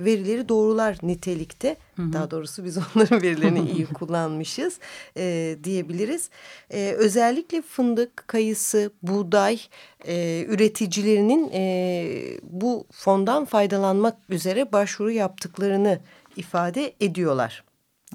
verileri 0.00 0.48
doğrular 0.48 0.98
nitelikte. 1.02 1.76
Hı 1.96 2.12
Daha 2.12 2.30
doğrusu 2.30 2.64
biz 2.64 2.78
onların 2.96 3.22
verilerini 3.22 3.70
iyi 3.70 3.86
kullanmışız 3.94 4.78
e, 5.16 5.56
diyebiliriz. 5.64 6.30
E, 6.70 6.94
özellikle 6.98 7.62
fındık, 7.62 8.28
kayısı, 8.28 8.90
buğday 9.02 9.60
e, 10.06 10.44
üreticilerinin 10.48 11.50
e, 11.52 12.38
bu 12.42 12.86
fondan 12.92 13.44
faydalanmak 13.56 14.16
üzere 14.28 14.72
başvuru 14.72 15.10
yaptıklarını 15.10 15.98
ifade 16.36 16.94
ediyorlar. 17.00 17.64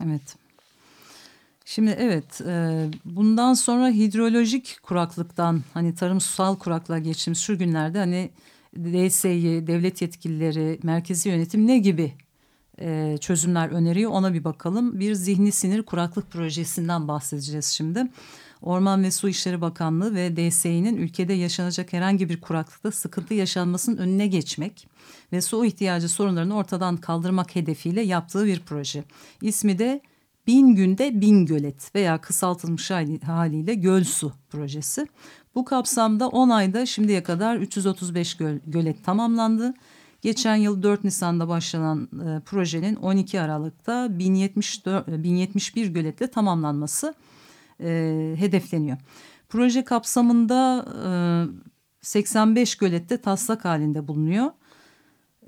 Evet. 0.05 0.35
Şimdi 1.65 1.95
evet 1.99 2.41
e, 2.47 2.85
bundan 3.05 3.53
sonra 3.53 3.89
hidrolojik 3.89 4.79
kuraklıktan 4.83 5.61
hani 5.73 5.95
tarımsal 5.95 6.55
kuraklığa 6.55 6.99
geçtiğimiz 6.99 7.39
şu 7.39 7.57
günlerde 7.57 7.99
hani 7.99 8.29
DSİ, 8.75 9.63
devlet 9.67 10.01
yetkilileri, 10.01 10.79
merkezi 10.83 11.29
yönetim 11.29 11.67
ne 11.67 11.77
gibi 11.77 12.13
e, 12.79 13.17
çözümler 13.21 13.69
öneriyor 13.69 14.11
ona 14.11 14.33
bir 14.33 14.43
bakalım. 14.43 14.99
Bir 14.99 15.13
zihni 15.13 15.51
sinir 15.51 15.83
kuraklık 15.83 16.31
projesinden 16.31 17.07
bahsedeceğiz 17.07 17.65
şimdi. 17.65 18.07
Orman 18.61 19.03
ve 19.03 19.11
Su 19.11 19.29
İşleri 19.29 19.61
Bakanlığı 19.61 20.15
ve 20.15 20.35
DSİ'nin 20.35 20.97
ülkede 20.97 21.33
yaşanacak 21.33 21.93
herhangi 21.93 22.29
bir 22.29 22.41
kuraklıkta 22.41 22.91
sıkıntı 22.91 23.33
yaşanmasının 23.33 23.97
önüne 23.97 24.27
geçmek 24.27 24.87
ve 25.31 25.41
su 25.41 25.65
ihtiyacı 25.65 26.09
sorunlarını 26.09 26.55
ortadan 26.55 26.97
kaldırmak 26.97 27.55
hedefiyle 27.55 28.01
yaptığı 28.01 28.45
bir 28.45 28.59
proje. 28.59 29.03
İsmi 29.41 29.79
de 29.79 30.01
Bin 30.47 30.75
Günde 30.75 31.21
Bin 31.21 31.45
Gölet 31.45 31.95
veya 31.95 32.21
kısaltılmış 32.21 32.91
haliyle 33.25 33.73
Göl 33.73 34.03
Su 34.03 34.31
projesi. 34.49 35.07
Bu 35.55 35.65
kapsamda 35.65 36.27
10 36.27 36.49
ayda 36.49 36.85
şimdiye 36.85 37.23
kadar 37.23 37.55
335 37.55 38.37
göl, 38.37 38.59
gölet 38.67 39.05
tamamlandı. 39.05 39.73
Geçen 40.21 40.55
yıl 40.55 40.83
4 40.83 41.03
Nisan'da 41.03 41.47
başlanan 41.47 42.09
e, 42.13 42.39
projenin 42.39 42.95
12 42.95 43.41
Aralık'ta 43.41 44.19
1074, 44.19 45.07
1071 45.07 45.87
göletle 45.87 46.27
tamamlanması 46.27 47.13
e, 47.81 48.33
hedefleniyor. 48.37 48.97
Proje 49.49 49.83
kapsamında 49.83 50.85
e, 51.07 51.11
85 52.01 52.75
gölette 52.75 53.17
taslak 53.17 53.65
halinde 53.65 54.07
bulunuyor. 54.07 54.51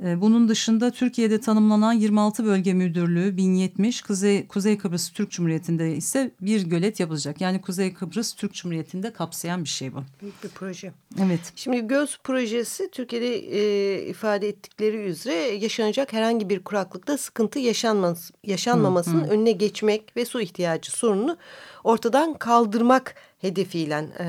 Ee, 0.01 0.21
bunun 0.21 0.47
dışında 0.47 0.91
Türkiye'de 0.91 1.39
tanımlanan 1.39 1.93
26 1.93 2.45
bölge 2.45 2.73
müdürlüğü 2.73 3.37
1070, 3.37 4.01
Kuzey, 4.01 4.47
Kuzey 4.47 4.77
Kıbrıs 4.77 5.09
Türk 5.09 5.31
Cumhuriyeti'nde 5.31 5.95
ise 5.95 6.31
bir 6.41 6.61
gölet 6.61 6.99
yapılacak. 6.99 7.41
Yani 7.41 7.61
Kuzey 7.61 7.93
Kıbrıs 7.93 8.33
Türk 8.33 8.53
Cumhuriyeti'nde 8.53 9.13
kapsayan 9.13 9.63
bir 9.63 9.69
şey 9.69 9.93
bu. 9.93 10.03
Büyük 10.21 10.43
bir 10.43 10.49
proje. 10.49 10.91
Evet. 11.25 11.39
Şimdi 11.55 11.87
göz 11.87 12.19
projesi 12.23 12.89
Türkiye'de 12.91 13.35
e, 13.35 14.05
ifade 14.07 14.47
ettikleri 14.47 14.97
üzere 14.97 15.35
yaşanacak 15.35 16.13
herhangi 16.13 16.49
bir 16.49 16.59
kuraklıkta 16.59 17.17
sıkıntı 17.17 17.59
yaşanması, 17.59 18.33
yaşanmamasının 18.43 19.23
hı, 19.23 19.27
hı. 19.27 19.29
önüne 19.29 19.51
geçmek 19.51 20.17
ve 20.17 20.25
su 20.25 20.41
ihtiyacı 20.41 20.91
sorununu 20.91 21.37
ortadan 21.83 22.33
kaldırmak 22.33 23.15
hedefiyle 23.43 24.05
e, 24.19 24.25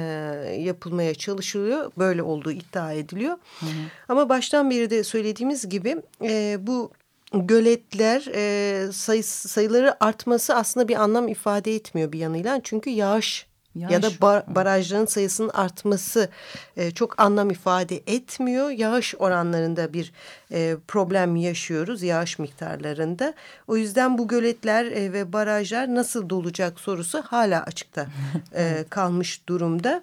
yapılmaya 0.63 1.15
çalışılıyor. 1.15 1.93
Böyle 1.99 2.23
olduğu 2.23 2.53
iddia 2.53 2.93
ediliyor. 2.93 3.37
Hı 3.61 3.67
hı. 3.67 3.71
Ama 4.09 4.29
baştan 4.29 4.71
beri 4.71 4.91
de 4.91 5.05
söylediğimiz 5.05 5.69
gibi 5.69 5.97
e, 6.23 6.57
bu 6.61 6.91
göletler 7.35 8.27
e, 8.35 8.93
sayısı, 8.93 9.49
sayıları 9.49 10.05
artması 10.05 10.55
aslında 10.55 10.89
bir 10.89 11.03
anlam 11.03 11.29
ifade 11.29 11.75
etmiyor 11.75 12.13
bir 12.13 12.19
yanıyla. 12.19 12.61
Çünkü 12.63 12.91
yağış 12.91 13.47
Yağış. 13.75 13.93
ya 13.93 14.03
da 14.03 14.11
bar, 14.21 14.55
barajların 14.55 15.07
sayısının 15.07 15.49
artması 15.49 16.29
e, 16.77 16.91
çok 16.91 17.21
anlam 17.21 17.51
ifade 17.51 17.97
etmiyor. 18.07 18.71
Yağış 18.71 19.15
oranlarında 19.19 19.93
bir 19.93 20.13
e, 20.53 20.77
problem 20.89 21.37
yaşıyoruz 21.37 22.03
yağış 22.03 22.39
miktarlarında. 22.39 23.35
O 23.69 23.77
yüzden 23.77 24.19
bu 24.19 24.29
göletler 24.29 24.85
e, 24.85 25.13
ve 25.13 25.33
barajlar 25.33 25.95
nasıl 25.95 26.31
dolacak 26.31 26.81
sorusu 26.81 27.23
hala 27.23 27.63
açıkta 27.63 28.07
e, 28.55 28.85
kalmış 28.91 29.49
durumda. 29.49 30.03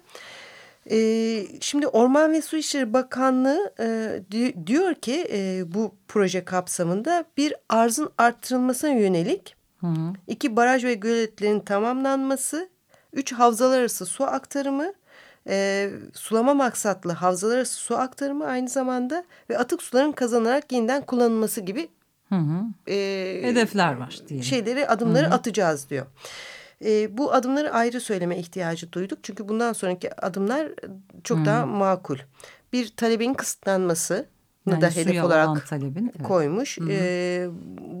E, 0.90 1.46
şimdi 1.60 1.86
Orman 1.86 2.32
ve 2.32 2.42
Su 2.42 2.56
İşleri 2.56 2.92
Bakanlığı 2.92 3.72
e, 3.80 4.20
diyor 4.66 4.94
ki 4.94 5.28
e, 5.32 5.64
bu 5.74 5.94
proje 6.08 6.44
kapsamında 6.44 7.24
bir 7.36 7.54
arzın 7.68 8.10
arttırılmasına 8.18 8.90
yönelik 8.90 9.56
hı. 9.80 9.94
iki 10.26 10.56
baraj 10.56 10.84
ve 10.84 10.94
göletlerin 10.94 11.60
tamamlanması 11.60 12.68
Üç 13.12 13.32
havzalar 13.32 13.80
arası 13.80 14.06
su 14.06 14.24
aktarımı, 14.24 14.92
e, 15.48 15.90
sulama 16.12 16.54
maksatlı 16.54 17.12
havzalar 17.12 17.56
arası 17.56 17.74
su 17.74 17.96
aktarımı 17.96 18.46
aynı 18.46 18.68
zamanda 18.68 19.24
ve 19.50 19.58
atık 19.58 19.82
suların 19.82 20.12
kazanarak 20.12 20.72
yeniden 20.72 21.02
kullanılması 21.02 21.60
gibi 21.60 21.88
hı 22.28 22.34
hı. 22.34 22.92
E, 22.92 23.40
hedefler 23.42 23.96
var 23.96 24.20
diyelim. 24.28 24.44
Şeyleri 24.44 24.88
adımları 24.88 25.26
hı 25.26 25.30
hı. 25.30 25.34
atacağız 25.34 25.90
diyor. 25.90 26.06
E, 26.84 27.18
bu 27.18 27.32
adımları 27.32 27.72
ayrı 27.72 28.00
söyleme 28.00 28.38
ihtiyacı 28.38 28.92
duyduk. 28.92 29.18
Çünkü 29.22 29.48
bundan 29.48 29.72
sonraki 29.72 30.20
adımlar 30.20 30.68
çok 31.24 31.38
hı. 31.38 31.44
daha 31.44 31.66
makul. 31.66 32.18
Bir 32.72 32.88
talebin 32.96 33.34
kısıtlanması 33.34 34.26
yani 34.70 34.82
da 34.82 34.90
hedef 34.90 35.24
olarak 35.24 35.68
talebin, 35.68 36.12
evet. 36.16 36.28
koymuş. 36.28 36.78
Hı 36.78 36.84
hı. 36.84 36.88
E, 36.92 37.48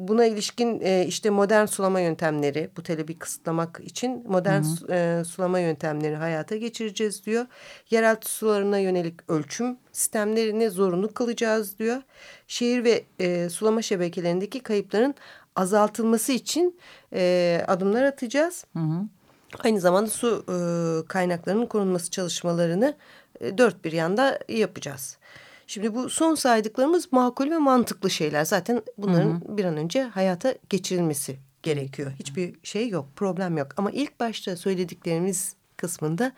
buna 0.08 0.24
ilişkin 0.24 0.80
e, 0.80 1.04
işte 1.06 1.30
modern 1.30 1.66
sulama 1.66 2.00
yöntemleri 2.00 2.70
bu 2.76 2.82
talebi 2.82 3.18
kısıtlamak 3.18 3.80
için 3.84 4.24
modern 4.28 4.62
hı 4.62 4.86
hı. 4.86 4.94
E, 4.94 5.24
sulama 5.24 5.58
yöntemleri 5.58 6.16
hayata 6.16 6.56
geçireceğiz 6.56 7.26
diyor. 7.26 7.46
Yeraltı 7.90 8.30
sularına 8.30 8.78
yönelik 8.78 9.30
ölçüm 9.30 9.76
sistemlerini 9.92 10.70
zorunlu 10.70 11.14
kılacağız 11.14 11.78
diyor. 11.78 12.02
Şehir 12.46 12.84
ve 12.84 13.04
e, 13.18 13.48
sulama 13.48 13.82
şebekelerindeki 13.82 14.60
kayıpların 14.60 15.14
azaltılması 15.56 16.32
için 16.32 16.78
e, 17.12 17.64
adımlar 17.66 18.02
atacağız. 18.02 18.64
Hı 18.72 18.78
hı. 18.78 19.02
Aynı 19.64 19.80
zamanda 19.80 20.10
su 20.10 20.44
e, 20.48 20.54
kaynaklarının 21.08 21.66
korunması 21.66 22.10
çalışmalarını 22.10 22.96
e, 23.40 23.58
dört 23.58 23.84
bir 23.84 23.92
yanda 23.92 24.38
yapacağız. 24.48 25.18
Şimdi 25.72 25.94
bu 25.94 26.10
son 26.10 26.34
saydıklarımız 26.34 27.12
makul 27.12 27.50
ve 27.50 27.58
mantıklı 27.58 28.10
şeyler. 28.10 28.44
Zaten 28.44 28.82
bunların 28.98 29.30
hı 29.30 29.52
hı. 29.52 29.56
bir 29.56 29.64
an 29.64 29.76
önce 29.76 30.02
hayata 30.02 30.54
geçirilmesi 30.68 31.38
gerekiyor. 31.62 32.12
Hiçbir 32.18 32.54
şey 32.62 32.88
yok, 32.88 33.08
problem 33.16 33.58
yok. 33.58 33.68
Ama 33.76 33.90
ilk 33.90 34.20
başta 34.20 34.56
söylediklerimiz 34.56 35.54
kısmında 35.76 36.32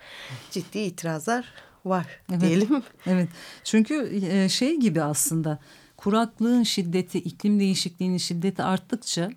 ciddi 0.50 0.78
itirazlar 0.78 1.46
var 1.84 2.06
evet. 2.30 2.40
diyelim. 2.40 2.82
Evet. 3.06 3.28
Çünkü 3.64 4.20
e, 4.30 4.48
şey 4.48 4.76
gibi 4.76 5.02
aslında 5.02 5.58
kuraklığın 5.96 6.62
şiddeti, 6.62 7.18
iklim 7.18 7.60
değişikliğinin 7.60 8.18
şiddeti 8.18 8.62
arttıkça 8.62 9.30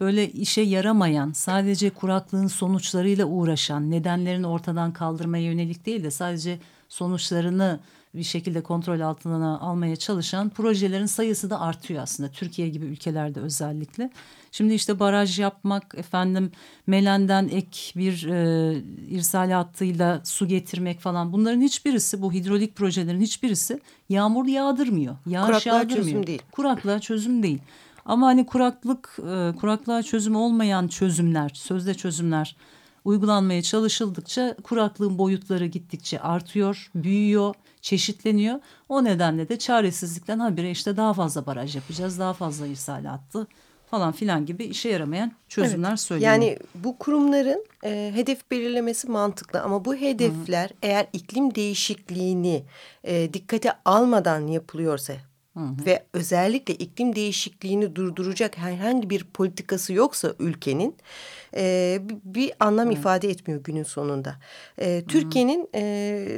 böyle 0.00 0.30
işe 0.30 0.60
yaramayan, 0.60 1.32
sadece 1.32 1.90
kuraklığın 1.90 2.46
sonuçlarıyla 2.46 3.26
uğraşan, 3.26 3.90
nedenlerini 3.90 4.46
ortadan 4.46 4.92
kaldırmaya 4.92 5.44
yönelik 5.44 5.86
değil 5.86 6.04
de 6.04 6.10
sadece 6.10 6.58
sonuçlarını 6.88 7.80
bir 8.14 8.22
şekilde 8.22 8.62
kontrol 8.62 9.00
altına 9.00 9.58
almaya 9.58 9.96
çalışan 9.96 10.48
projelerin 10.48 11.06
sayısı 11.06 11.50
da 11.50 11.60
artıyor 11.60 12.02
aslında. 12.02 12.28
Türkiye 12.30 12.68
gibi 12.68 12.86
ülkelerde 12.86 13.40
özellikle. 13.40 14.10
Şimdi 14.52 14.74
işte 14.74 14.98
baraj 15.00 15.38
yapmak, 15.38 15.94
efendim 15.96 16.52
Melen'den 16.86 17.48
ek 17.48 17.92
bir 17.96 18.26
e, 18.28 18.82
irsal 19.08 19.50
hattıyla 19.50 20.20
su 20.24 20.48
getirmek 20.48 21.00
falan 21.00 21.32
bunların 21.32 21.60
hiçbirisi 21.60 22.22
bu 22.22 22.32
hidrolik 22.32 22.76
projelerin 22.76 23.20
hiçbirisi 23.20 23.80
yağmur 24.08 24.46
yağdırmıyor. 24.46 25.16
Yağış 25.26 25.46
Kuraklığa 25.46 25.74
yağdırmıyor. 25.74 26.04
çözüm 26.04 26.26
değil. 26.26 26.42
Kuraklığa 26.52 27.00
çözüm 27.00 27.42
değil. 27.42 27.58
Ama 28.04 28.26
hani 28.26 28.46
kuraklık, 28.46 29.18
e, 29.18 29.52
kuraklığa 29.60 30.02
çözüm 30.02 30.36
olmayan 30.36 30.88
çözümler, 30.88 31.50
sözde 31.54 31.94
çözümler 31.94 32.56
uygulanmaya 33.04 33.62
çalışıldıkça 33.62 34.56
kuraklığın 34.62 35.18
boyutları 35.18 35.66
gittikçe 35.66 36.20
artıyor, 36.20 36.90
büyüyor 36.94 37.54
çeşitleniyor. 37.80 38.60
O 38.88 39.04
nedenle 39.04 39.48
de 39.48 39.58
çaresizlikten 39.58 40.38
habire 40.38 40.70
işte 40.70 40.96
daha 40.96 41.14
fazla 41.14 41.46
baraj 41.46 41.76
yapacağız, 41.76 42.18
daha 42.18 42.32
fazla 42.32 42.66
irsal 42.66 43.04
hattı 43.04 43.46
falan 43.86 44.12
filan 44.12 44.46
gibi 44.46 44.64
işe 44.64 44.88
yaramayan 44.88 45.32
çözümler 45.48 45.88
evet. 45.88 46.00
söyleniyor. 46.00 46.32
Yani 46.32 46.58
bu 46.74 46.98
kurumların 46.98 47.66
e, 47.84 48.12
hedef 48.14 48.50
belirlemesi 48.50 49.08
mantıklı 49.10 49.62
ama 49.62 49.84
bu 49.84 49.94
hedefler 49.94 50.68
Hı. 50.68 50.74
eğer 50.82 51.06
iklim 51.12 51.54
değişikliğini 51.54 52.64
e, 53.04 53.32
dikkate 53.32 53.72
almadan 53.84 54.46
yapılıyorsa 54.46 55.14
Hı 55.54 55.60
hı. 55.60 55.86
Ve 55.86 56.02
özellikle 56.12 56.74
iklim 56.74 57.16
değişikliğini 57.16 57.96
durduracak 57.96 58.58
herhangi 58.58 59.10
bir 59.10 59.24
politikası 59.24 59.92
yoksa 59.92 60.34
ülkenin 60.38 60.96
e, 61.56 61.98
bir 62.24 62.52
anlam 62.60 62.88
hı. 62.88 62.92
ifade 62.92 63.28
etmiyor 63.30 63.64
günün 63.64 63.82
sonunda. 63.82 64.36
E, 64.78 65.04
Türkiye'nin 65.08 65.68
e, 65.74 66.28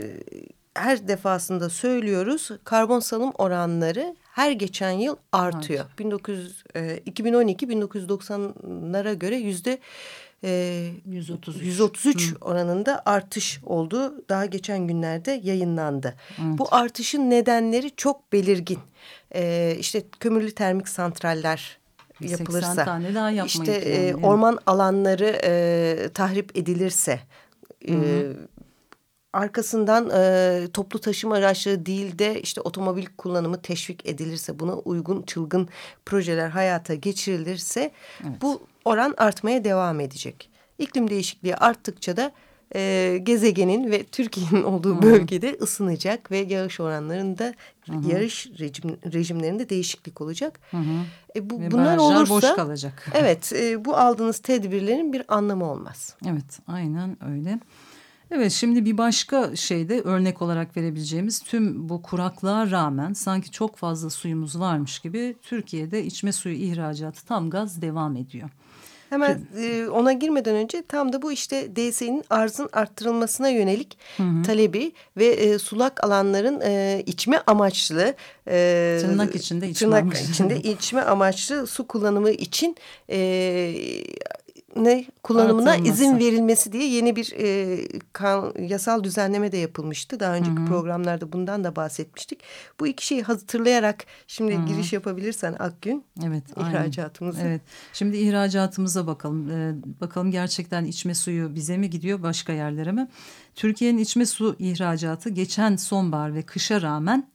her 0.74 1.08
defasında 1.08 1.70
söylüyoruz 1.70 2.50
karbon 2.64 3.00
salım 3.00 3.32
oranları 3.38 4.16
her 4.22 4.50
geçen 4.50 4.90
yıl 4.90 5.16
artıyor. 5.32 5.84
Evet. 5.88 5.98
1900 5.98 6.64
e, 6.76 6.96
2012 7.06 7.66
1990'lara 7.66 9.14
göre 9.14 9.36
yüzde 9.36 9.78
e, 10.44 10.92
133, 11.06 11.62
133 11.62 12.32
Hı. 12.32 12.36
oranında 12.40 13.02
artış 13.06 13.60
oldu. 13.66 14.24
Daha 14.28 14.46
geçen 14.46 14.86
günlerde 14.86 15.40
yayınlandı. 15.44 16.14
Evet. 16.28 16.58
Bu 16.58 16.68
artışın 16.70 17.30
nedenleri 17.30 17.90
çok 17.96 18.32
belirgin. 18.32 18.78
E, 19.34 19.76
işte 19.78 20.02
kömürlü 20.20 20.54
termik 20.54 20.88
santraller 20.88 21.78
yapılırsa, 22.20 22.84
tane 22.84 23.14
daha 23.14 23.30
işte 23.30 23.72
e, 23.72 24.14
orman 24.14 24.58
alanları 24.66 25.40
e, 25.44 26.08
tahrip 26.14 26.56
edilirse, 26.56 27.20
Hı 27.86 27.92
-hı. 27.92 28.32
E, 28.32 28.36
arkasından 29.32 30.10
e, 30.14 30.68
toplu 30.72 30.98
taşıma 30.98 31.34
araçları 31.34 31.86
değil 31.86 32.18
de 32.18 32.40
işte 32.40 32.60
otomobil 32.60 33.06
kullanımı 33.18 33.62
teşvik 33.62 34.08
edilirse 34.08 34.58
buna 34.58 34.74
uygun 34.74 35.22
çılgın 35.22 35.68
projeler 36.06 36.48
hayata 36.48 36.94
geçirilirse 36.94 37.90
evet. 38.24 38.42
bu 38.42 38.62
oran 38.86 39.14
artmaya 39.16 39.64
devam 39.64 40.00
edecek. 40.00 40.50
İklim 40.78 41.10
değişikliği 41.10 41.56
arttıkça 41.56 42.16
da 42.16 42.32
e, 42.74 43.18
gezegenin 43.22 43.90
ve 43.90 44.04
Türkiye'nin 44.04 44.62
olduğu 44.62 44.96
Hı. 44.96 45.02
bölgede 45.02 45.56
ısınacak 45.62 46.30
ve 46.30 46.38
yağış 46.38 46.80
oranlarında 46.80 47.54
Hı. 47.90 47.92
yağış 48.08 48.46
rejim, 48.58 48.96
rejimlerinde 49.12 49.68
değişiklik 49.68 50.20
olacak. 50.20 50.60
Hı. 50.70 50.76
E, 51.36 51.50
bu, 51.50 51.60
ve 51.60 51.70
bunlar 51.70 51.96
olursa 51.96 52.34
boş 52.34 52.56
kalacak. 52.56 53.08
Evet 53.14 53.52
e, 53.52 53.84
bu 53.84 53.96
aldığınız 53.96 54.38
tedbirlerin 54.38 55.12
bir 55.12 55.22
anlamı 55.28 55.70
olmaz. 55.70 56.16
Evet 56.26 56.60
aynen 56.66 57.16
öyle. 57.30 57.58
Evet 58.30 58.52
şimdi 58.52 58.84
bir 58.84 58.98
başka 58.98 59.56
şeyde 59.56 60.00
örnek 60.00 60.42
olarak 60.42 60.76
verebileceğimiz 60.76 61.40
tüm 61.40 61.88
bu 61.88 62.02
kuraklığa 62.02 62.70
rağmen 62.70 63.12
sanki 63.12 63.50
çok 63.50 63.76
fazla 63.76 64.10
suyumuz 64.10 64.60
varmış 64.60 64.98
gibi 64.98 65.36
Türkiye'de 65.42 66.04
içme 66.04 66.32
suyu 66.32 66.54
ihracatı 66.54 67.26
tam 67.26 67.50
gaz 67.50 67.82
devam 67.82 68.16
ediyor. 68.16 68.50
Hemen 69.10 69.40
e, 69.58 69.88
ona 69.88 70.12
girmeden 70.12 70.54
önce 70.54 70.82
tam 70.88 71.12
da 71.12 71.22
bu 71.22 71.32
işte 71.32 71.76
DSE'nin 71.76 72.24
arzın 72.30 72.68
arttırılmasına 72.72 73.48
yönelik 73.48 73.98
hı 74.16 74.22
hı. 74.22 74.42
talebi 74.42 74.92
ve 75.16 75.26
e, 75.26 75.58
sulak 75.58 76.04
alanların 76.04 76.60
e, 76.60 77.02
içme 77.06 77.40
amaçlı 77.46 78.14
e, 78.48 78.98
tırnak 79.00 79.34
içinde 79.34 79.68
içme 79.68 79.88
tırnak 79.88 80.02
amaçlı. 80.02 80.30
içinde 80.30 80.60
içme 80.60 81.00
amaçlı 81.00 81.66
su 81.66 81.86
kullanımı 81.86 82.30
için 82.30 82.76
e, 83.10 83.18
ne 84.76 85.04
kullanımına 85.22 85.70
Artılması. 85.70 85.92
izin 85.92 86.18
verilmesi 86.18 86.72
diye 86.72 86.88
yeni 86.88 87.16
bir 87.16 87.34
e, 87.38 87.78
kan, 88.12 88.52
yasal 88.58 89.04
düzenleme 89.04 89.52
de 89.52 89.56
yapılmıştı. 89.56 90.20
Daha 90.20 90.34
önceki 90.34 90.56
Hı 90.56 90.60
-hı. 90.60 90.66
programlarda 90.66 91.32
bundan 91.32 91.64
da 91.64 91.76
bahsetmiştik. 91.76 92.40
Bu 92.80 92.86
iki 92.86 93.06
şeyi 93.06 93.22
hatırlayarak 93.22 94.04
şimdi 94.26 94.54
Hı 94.54 94.58
-hı. 94.58 94.66
giriş 94.66 94.92
yapabilirsen 94.92 95.56
Akgün. 95.58 96.04
Evet. 96.26 96.44
ihracatımızı. 96.56 97.40
Evet. 97.40 97.60
Şimdi 97.92 98.16
ihracatımıza 98.16 99.06
bakalım. 99.06 99.50
Ee, 99.50 99.74
bakalım 100.00 100.30
gerçekten 100.30 100.84
içme 100.84 101.14
suyu 101.14 101.54
bize 101.54 101.76
mi 101.76 101.90
gidiyor 101.90 102.22
başka 102.22 102.52
yerlere 102.52 102.92
mi? 102.92 103.08
Türkiye'nin 103.54 103.98
içme 103.98 104.26
su 104.26 104.56
ihracatı 104.58 105.30
geçen 105.30 105.76
sonbahar 105.76 106.34
ve 106.34 106.42
kışa 106.42 106.82
rağmen 106.82 107.26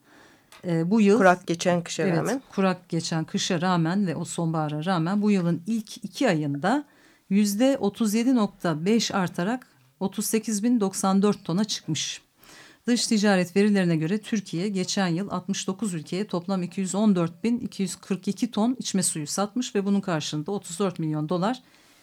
e, 0.68 0.92
bu 0.92 1.02
yıl 1.02 1.18
kurak 1.18 1.48
geçen 1.48 1.84
kışa 1.84 2.04
evet, 2.04 2.18
rağmen 2.18 2.42
kurak 2.56 2.90
geçen 2.90 3.24
kışa 3.24 3.62
rağmen 3.62 4.08
ve 4.08 4.16
o 4.16 4.26
sonbahara 4.26 4.86
rağmen 4.86 5.22
bu 5.22 5.32
yılın 5.32 5.62
ilk 5.68 6.06
iki 6.06 6.30
ayında 6.30 6.86
%37.5 7.32 9.14
artarak 9.14 9.68
38.094 10.02 11.44
tona 11.44 11.64
çıkmış. 11.64 12.22
Dış 12.88 13.08
ticaret 13.08 13.56
verilerine 13.56 13.96
göre 13.96 14.18
Türkiye 14.18 14.70
geçen 14.70 15.08
yıl 15.08 15.30
69 15.30 15.94
ülkeye 15.94 16.28
toplam 16.28 16.64
214.242 16.64 18.52
ton 18.52 18.76
içme 18.80 19.04
suyu 19.04 19.28
satmış 19.28 19.76
ve 19.76 19.86
bunun 19.86 20.02
karşılığında 20.02 20.52
34 20.52 21.00
milyon 21.00 21.30
dolar 21.30 21.62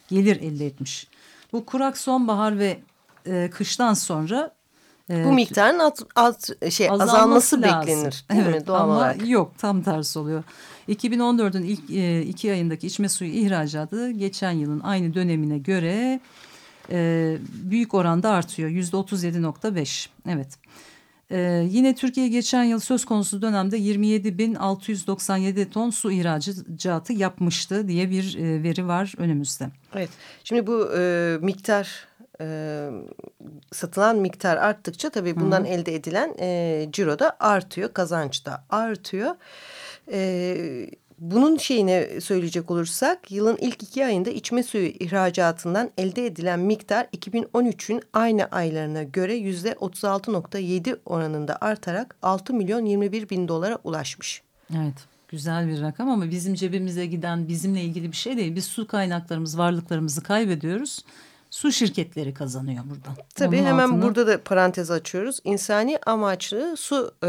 gelir 0.08 0.40
elde 0.40 0.66
etmiş. 0.66 1.08
Bu 1.52 1.64
kurak 1.64 1.98
sonbahar 1.98 2.58
ve 2.58 2.80
e, 3.26 3.50
kıştan 3.50 3.94
sonra 3.94 4.54
e, 5.10 5.24
bu 5.24 5.32
miktarın 5.32 5.78
alt, 5.78 6.02
alt, 6.14 6.70
şey 6.72 6.90
azalması, 6.90 7.16
azalması 7.16 7.62
beklenir 7.62 8.24
değil 8.30 8.42
evet, 8.44 8.60
mi 8.60 8.66
doğal 8.66 8.80
ama 8.80 8.96
olarak? 8.96 9.28
Yok 9.28 9.52
tam 9.58 9.82
tersi 9.82 10.18
oluyor. 10.18 10.44
2014'ün 10.88 11.62
ilk 11.62 11.90
e, 11.90 12.22
iki 12.22 12.52
ayındaki 12.52 12.86
içme 12.86 13.08
suyu 13.08 13.30
ihracatı 13.30 14.10
geçen 14.10 14.52
yılın 14.52 14.80
aynı 14.80 15.14
dönemine 15.14 15.58
göre 15.58 16.20
e, 16.90 17.36
büyük 17.52 17.94
oranda 17.94 18.30
artıyor. 18.30 18.68
Yüzde 18.68 18.96
37.5 18.96 20.08
evet. 20.28 20.58
Ee, 21.30 21.66
yine 21.70 21.94
Türkiye 21.94 22.28
geçen 22.28 22.64
yıl 22.64 22.80
söz 22.80 23.04
konusu 23.04 23.42
dönemde 23.42 23.78
27.697 23.78 25.70
ton 25.70 25.90
su 25.90 26.12
ihracatı 26.12 27.12
yapmıştı 27.12 27.88
diye 27.88 28.10
bir 28.10 28.38
e, 28.38 28.62
veri 28.62 28.86
var 28.86 29.14
önümüzde. 29.18 29.70
Evet 29.94 30.10
şimdi 30.44 30.66
bu 30.66 30.88
e, 30.98 31.36
miktar 31.40 32.07
e, 32.40 32.88
satılan 33.72 34.16
miktar 34.16 34.56
arttıkça 34.56 35.10
tabii 35.10 35.40
bundan 35.40 35.60
Hı 35.60 35.64
-hı. 35.64 35.68
elde 35.68 35.94
edilen 35.94 36.34
e, 36.40 36.88
ciro 36.92 37.18
da 37.18 37.36
artıyor 37.40 37.92
kazanç 37.92 38.46
da 38.46 38.64
artıyor. 38.70 39.34
E, 40.12 40.56
bunun 41.18 41.56
şeyine 41.56 42.20
söyleyecek 42.20 42.70
olursak 42.70 43.30
yılın 43.30 43.56
ilk 43.60 43.82
iki 43.82 44.06
ayında 44.06 44.30
içme 44.30 44.62
suyu 44.62 44.86
ihracatından 44.86 45.90
elde 45.98 46.26
edilen 46.26 46.60
miktar 46.60 47.04
2013'ün 47.04 48.02
aynı 48.12 48.44
aylarına 48.44 49.02
göre 49.02 49.34
yüzde 49.34 49.72
36.7 49.72 50.98
oranında 51.06 51.58
artarak 51.60 52.16
6 52.22 52.54
milyon 52.54 52.84
21 52.84 53.30
bin 53.30 53.48
dolara 53.48 53.78
ulaşmış. 53.84 54.42
Evet 54.76 54.94
güzel 55.28 55.68
bir 55.68 55.80
rakam 55.80 56.10
ama 56.10 56.30
bizim 56.30 56.54
cebimize 56.54 57.06
giden 57.06 57.48
bizimle 57.48 57.82
ilgili 57.82 58.12
bir 58.12 58.16
şey 58.16 58.36
değil. 58.36 58.56
Biz 58.56 58.64
su 58.64 58.86
kaynaklarımız 58.86 59.58
varlıklarımızı 59.58 60.22
kaybediyoruz 60.22 61.04
su 61.50 61.72
şirketleri 61.72 62.34
kazanıyor 62.34 62.84
buradan. 62.84 63.14
Tabii 63.34 63.56
Onun 63.56 63.66
hemen 63.66 63.88
altına... 63.88 64.02
burada 64.02 64.26
da 64.26 64.42
parantez 64.42 64.90
açıyoruz. 64.90 65.40
İnsani 65.44 65.98
amaçlı 66.06 66.76
su 66.76 67.14
e, 67.24 67.28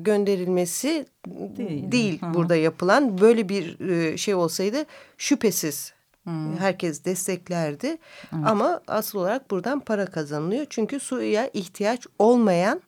gönderilmesi 0.00 1.06
değil, 1.28 1.92
değil 1.92 2.20
burada 2.34 2.56
yapılan. 2.56 3.18
Böyle 3.18 3.48
bir 3.48 3.80
e, 3.80 4.16
şey 4.16 4.34
olsaydı 4.34 4.84
şüphesiz 5.18 5.94
Hmm. 6.24 6.56
Herkes 6.56 7.04
desteklerdi 7.04 7.86
evet. 7.86 7.98
ama 8.46 8.80
asıl 8.88 9.18
olarak 9.18 9.50
buradan 9.50 9.80
para 9.80 10.06
kazanılıyor. 10.06 10.66
Çünkü 10.70 11.00
suya 11.00 11.50
ihtiyaç 11.52 12.06
olmayan 12.18 12.80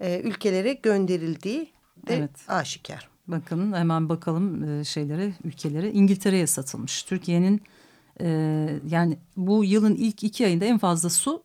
e, 0.00 0.20
ülkelere 0.20 0.72
gönderildiği 0.72 1.70
de 2.06 2.16
evet. 2.16 2.30
aşikar. 2.48 3.08
Bakın 3.28 3.72
hemen 3.72 4.08
bakalım 4.08 4.78
e, 4.80 4.84
şeylere 4.84 5.32
ülkelere 5.44 5.90
İngiltere'ye 5.90 6.46
satılmış. 6.46 7.02
Türkiye'nin 7.02 7.62
e, 8.20 8.28
yani 8.88 9.18
bu 9.36 9.64
yılın 9.64 9.94
ilk 9.94 10.24
iki 10.24 10.46
ayında 10.46 10.64
en 10.64 10.78
fazla 10.78 11.10
su 11.10 11.42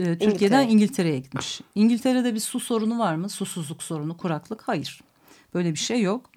e, 0.00 0.18
Türkiye'den 0.18 0.68
İngiltere'ye 0.68 1.18
gitmiş. 1.18 1.60
İngiltere'de 1.74 2.34
bir 2.34 2.40
su 2.40 2.60
sorunu 2.60 2.98
var 2.98 3.14
mı? 3.14 3.28
Susuzluk 3.28 3.82
sorunu, 3.82 4.16
kuraklık? 4.16 4.62
Hayır. 4.68 5.00
Böyle 5.54 5.72
bir 5.72 5.78
şey 5.78 6.02
yok. 6.02 6.30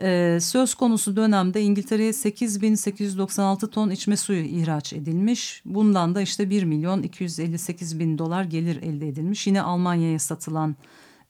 Ee, 0.00 0.38
söz 0.40 0.74
konusu 0.74 1.16
dönemde 1.16 1.62
İngiltere'ye 1.62 2.12
8896 2.12 3.70
ton 3.70 3.90
içme 3.90 4.16
suyu 4.16 4.44
ihraç 4.44 4.92
edilmiş. 4.92 5.62
Bundan 5.64 6.14
da 6.14 6.20
işte 6.20 6.50
1 6.50 6.62
milyon 6.62 7.02
258 7.02 7.98
bin 7.98 8.18
dolar 8.18 8.44
gelir 8.44 8.82
elde 8.82 9.08
edilmiş. 9.08 9.46
Yine 9.46 9.62
Almanya'ya 9.62 10.18
satılan 10.18 10.76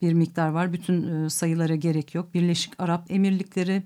bir 0.03 0.13
miktar 0.13 0.49
var. 0.49 0.73
Bütün 0.73 1.25
e, 1.25 1.31
sayılara 1.31 1.75
gerek 1.75 2.15
yok. 2.15 2.35
Birleşik 2.35 2.73
Arap 2.79 3.11
Emirlikleri, 3.11 3.83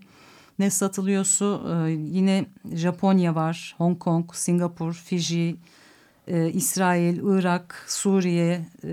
ne 0.58 0.70
satılıyor 0.70 1.24
su. 1.24 1.62
E, 1.86 1.90
yine 1.90 2.46
Japonya 2.74 3.34
var, 3.34 3.74
Hong 3.78 3.98
Kong, 3.98 4.34
Singapur, 4.34 4.92
Fiji, 4.92 5.56
e, 6.28 6.50
İsrail, 6.52 7.18
Irak, 7.38 7.84
Suriye, 7.86 8.66
e, 8.84 8.90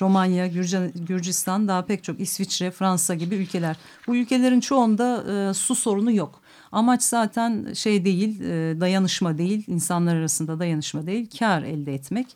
Romanya, 0.00 0.46
Gürcan, 0.46 0.92
Gürcistan 0.94 1.68
daha 1.68 1.84
pek 1.84 2.04
çok 2.04 2.20
İsviçre, 2.20 2.70
Fransa 2.70 3.14
gibi 3.14 3.34
ülkeler. 3.34 3.76
Bu 4.06 4.16
ülkelerin 4.16 4.60
çoğunda 4.60 5.24
e, 5.32 5.54
su 5.54 5.74
sorunu 5.74 6.12
yok. 6.12 6.40
Amaç 6.72 7.02
zaten 7.02 7.72
şey 7.74 8.04
değil, 8.04 8.40
e, 8.40 8.80
dayanışma 8.80 9.38
değil, 9.38 9.64
insanlar 9.66 10.16
arasında 10.16 10.58
dayanışma 10.58 11.06
değil, 11.06 11.30
kar 11.38 11.62
elde 11.62 11.94
etmek. 11.94 12.26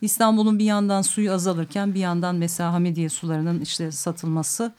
İstanbul'un 0.00 0.58
bir 0.58 0.64
yandan 0.64 1.02
suyu 1.02 1.32
azalırken 1.32 1.94
bir 1.94 2.00
yandan 2.00 2.36
mesela 2.36 2.72
Hamidiye 2.72 3.08
sularının 3.08 3.60
işte 3.60 3.92
satılması 3.92 4.72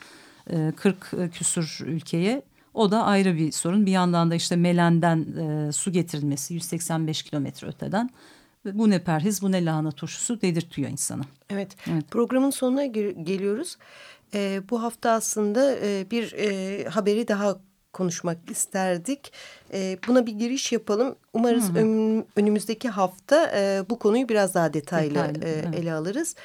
e, 0.49 0.73
40 0.75 1.11
küsur 1.33 1.79
ülkeye 1.85 2.41
O 2.73 2.91
da 2.91 3.03
ayrı 3.03 3.35
bir 3.37 3.51
sorun. 3.51 3.85
Bir 3.85 3.91
yandan 3.91 4.31
da 4.31 4.35
işte 4.35 4.55
Melen'den 4.55 5.25
e, 5.37 5.71
su 5.71 5.91
getirilmesi 5.91 6.53
185 6.53 7.23
kilometre 7.23 7.67
öteden. 7.67 8.09
Bu 8.65 8.89
ne 8.89 9.03
perhiz 9.03 9.41
bu 9.41 9.51
ne 9.51 9.65
lahana 9.65 9.91
turşusu 9.91 10.41
dedirtiyor 10.41 10.89
insanı. 10.89 11.23
Evet, 11.49 11.75
evet. 11.91 12.03
programın 12.11 12.49
sonuna 12.49 12.85
geliyoruz. 12.85 13.77
E, 14.33 14.61
bu 14.69 14.83
hafta 14.83 15.11
aslında 15.11 15.75
e, 15.75 16.05
bir 16.11 16.33
e, 16.33 16.83
haberi 16.89 17.27
daha 17.27 17.59
konuşmak 17.93 18.37
isterdik. 18.51 19.33
E, 19.73 19.97
buna 20.07 20.25
bir 20.25 20.31
giriş 20.31 20.71
yapalım. 20.71 21.15
Umarız 21.33 21.69
hı 21.69 21.73
hı. 21.73 21.77
Ön, 21.77 22.25
önümüzdeki 22.35 22.89
hafta 22.89 23.51
e, 23.55 23.83
bu 23.89 23.99
konuyu 23.99 24.29
biraz 24.29 24.55
daha 24.55 24.73
detaylı, 24.73 25.15
detaylı 25.15 25.45
e, 25.45 25.49
evet. 25.49 25.79
ele 25.79 25.93
alırız. 25.93 26.35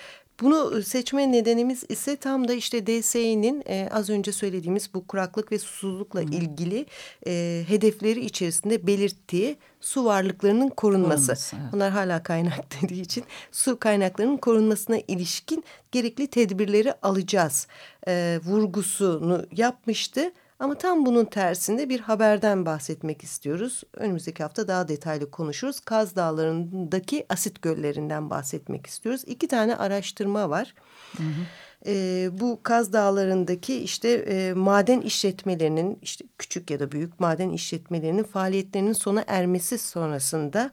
Bunu 0.40 0.82
seçme 0.82 1.32
nedenimiz 1.32 1.84
ise 1.88 2.16
tam 2.16 2.48
da 2.48 2.54
işte 2.54 2.86
DSE'nin 2.86 3.62
e, 3.68 3.88
az 3.92 4.10
önce 4.10 4.32
söylediğimiz 4.32 4.94
bu 4.94 5.06
kuraklık 5.06 5.52
ve 5.52 5.58
susuzlukla 5.58 6.20
Hı. 6.20 6.24
ilgili 6.24 6.86
e, 7.26 7.64
hedefleri 7.68 8.24
içerisinde 8.24 8.86
belirttiği 8.86 9.56
su 9.80 10.04
varlıklarının 10.04 10.68
korunması. 10.68 11.26
korunması 11.26 11.56
evet. 11.56 11.72
Bunlar 11.72 11.90
hala 11.92 12.22
kaynak 12.22 12.64
dediği 12.82 13.00
için 13.02 13.24
su 13.52 13.78
kaynaklarının 13.78 14.36
korunmasına 14.36 14.98
ilişkin 15.08 15.64
gerekli 15.92 16.26
tedbirleri 16.26 16.92
alacağız 17.02 17.66
e, 18.08 18.40
vurgusunu 18.44 19.46
yapmıştı. 19.52 20.32
Ama 20.58 20.74
tam 20.74 21.06
bunun 21.06 21.24
tersinde 21.24 21.88
bir 21.88 22.00
haberden 22.00 22.66
bahsetmek 22.66 23.22
istiyoruz. 23.22 23.82
Önümüzdeki 23.94 24.42
hafta 24.42 24.68
daha 24.68 24.88
detaylı 24.88 25.30
konuşuruz. 25.30 25.80
Kaz 25.80 26.16
Dağları'ndaki 26.16 27.26
asit 27.28 27.62
göllerinden 27.62 28.30
bahsetmek 28.30 28.86
istiyoruz. 28.86 29.22
İki 29.26 29.48
tane 29.48 29.76
araştırma 29.76 30.50
var. 30.50 30.74
Hı 31.16 31.22
hı. 31.22 31.46
E, 31.86 32.28
bu 32.32 32.60
Kaz 32.62 32.92
Dağları'ndaki 32.92 33.78
işte 33.78 34.08
e, 34.08 34.52
maden 34.52 35.00
işletmelerinin 35.00 35.98
işte 36.02 36.24
küçük 36.38 36.70
ya 36.70 36.80
da 36.80 36.92
büyük 36.92 37.20
maden 37.20 37.50
işletmelerinin 37.50 38.24
faaliyetlerinin 38.24 38.92
sona 38.92 39.24
ermesi 39.26 39.78
sonrasında 39.78 40.70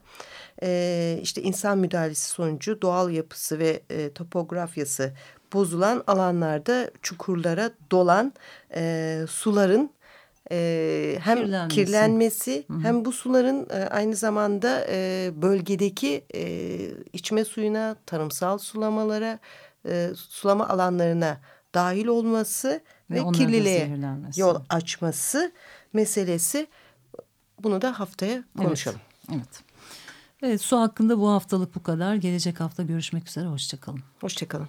e, 0.62 1.18
işte 1.22 1.42
insan 1.42 1.78
müdahalesi 1.78 2.30
sonucu 2.30 2.82
doğal 2.82 3.10
yapısı 3.10 3.58
ve 3.58 3.82
e, 3.90 4.12
topografyası 4.12 5.12
bozulan 5.54 6.02
alanlarda 6.06 6.90
çukurlara 7.02 7.70
dolan 7.90 8.32
e, 8.74 9.24
suların 9.28 9.90
e, 10.50 11.18
hem 11.20 11.38
kirlenmesi, 11.38 11.74
kirlenmesi 11.74 12.64
Hı 12.66 12.72
-hı. 12.72 12.84
hem 12.84 13.04
bu 13.04 13.12
suların 13.12 13.68
e, 13.70 13.88
aynı 13.88 14.16
zamanda 14.16 14.86
e, 14.88 15.30
bölgedeki 15.42 16.24
e, 16.34 16.44
içme 17.12 17.44
suyuna, 17.44 17.96
tarımsal 18.06 18.58
sulamalara, 18.58 19.38
e, 19.88 20.10
sulama 20.14 20.68
alanlarına 20.68 21.40
dahil 21.74 22.06
olması 22.06 22.80
ve, 23.10 23.24
ve 23.24 23.32
kirliliğe 23.32 23.98
yol 24.36 24.60
açması 24.68 25.52
meselesi. 25.92 26.66
Bunu 27.62 27.82
da 27.82 28.00
haftaya 28.00 28.44
konuşalım. 28.58 29.00
Evet. 29.30 29.40
evet. 29.46 29.62
Evet 30.42 30.60
su 30.60 30.78
hakkında 30.78 31.18
bu 31.18 31.30
haftalık 31.30 31.74
bu 31.74 31.82
kadar. 31.82 32.14
Gelecek 32.14 32.60
hafta 32.60 32.82
görüşmek 32.82 33.28
üzere. 33.28 33.46
Hoşçakalın. 33.46 34.00
Hoşçakalın. 34.20 34.68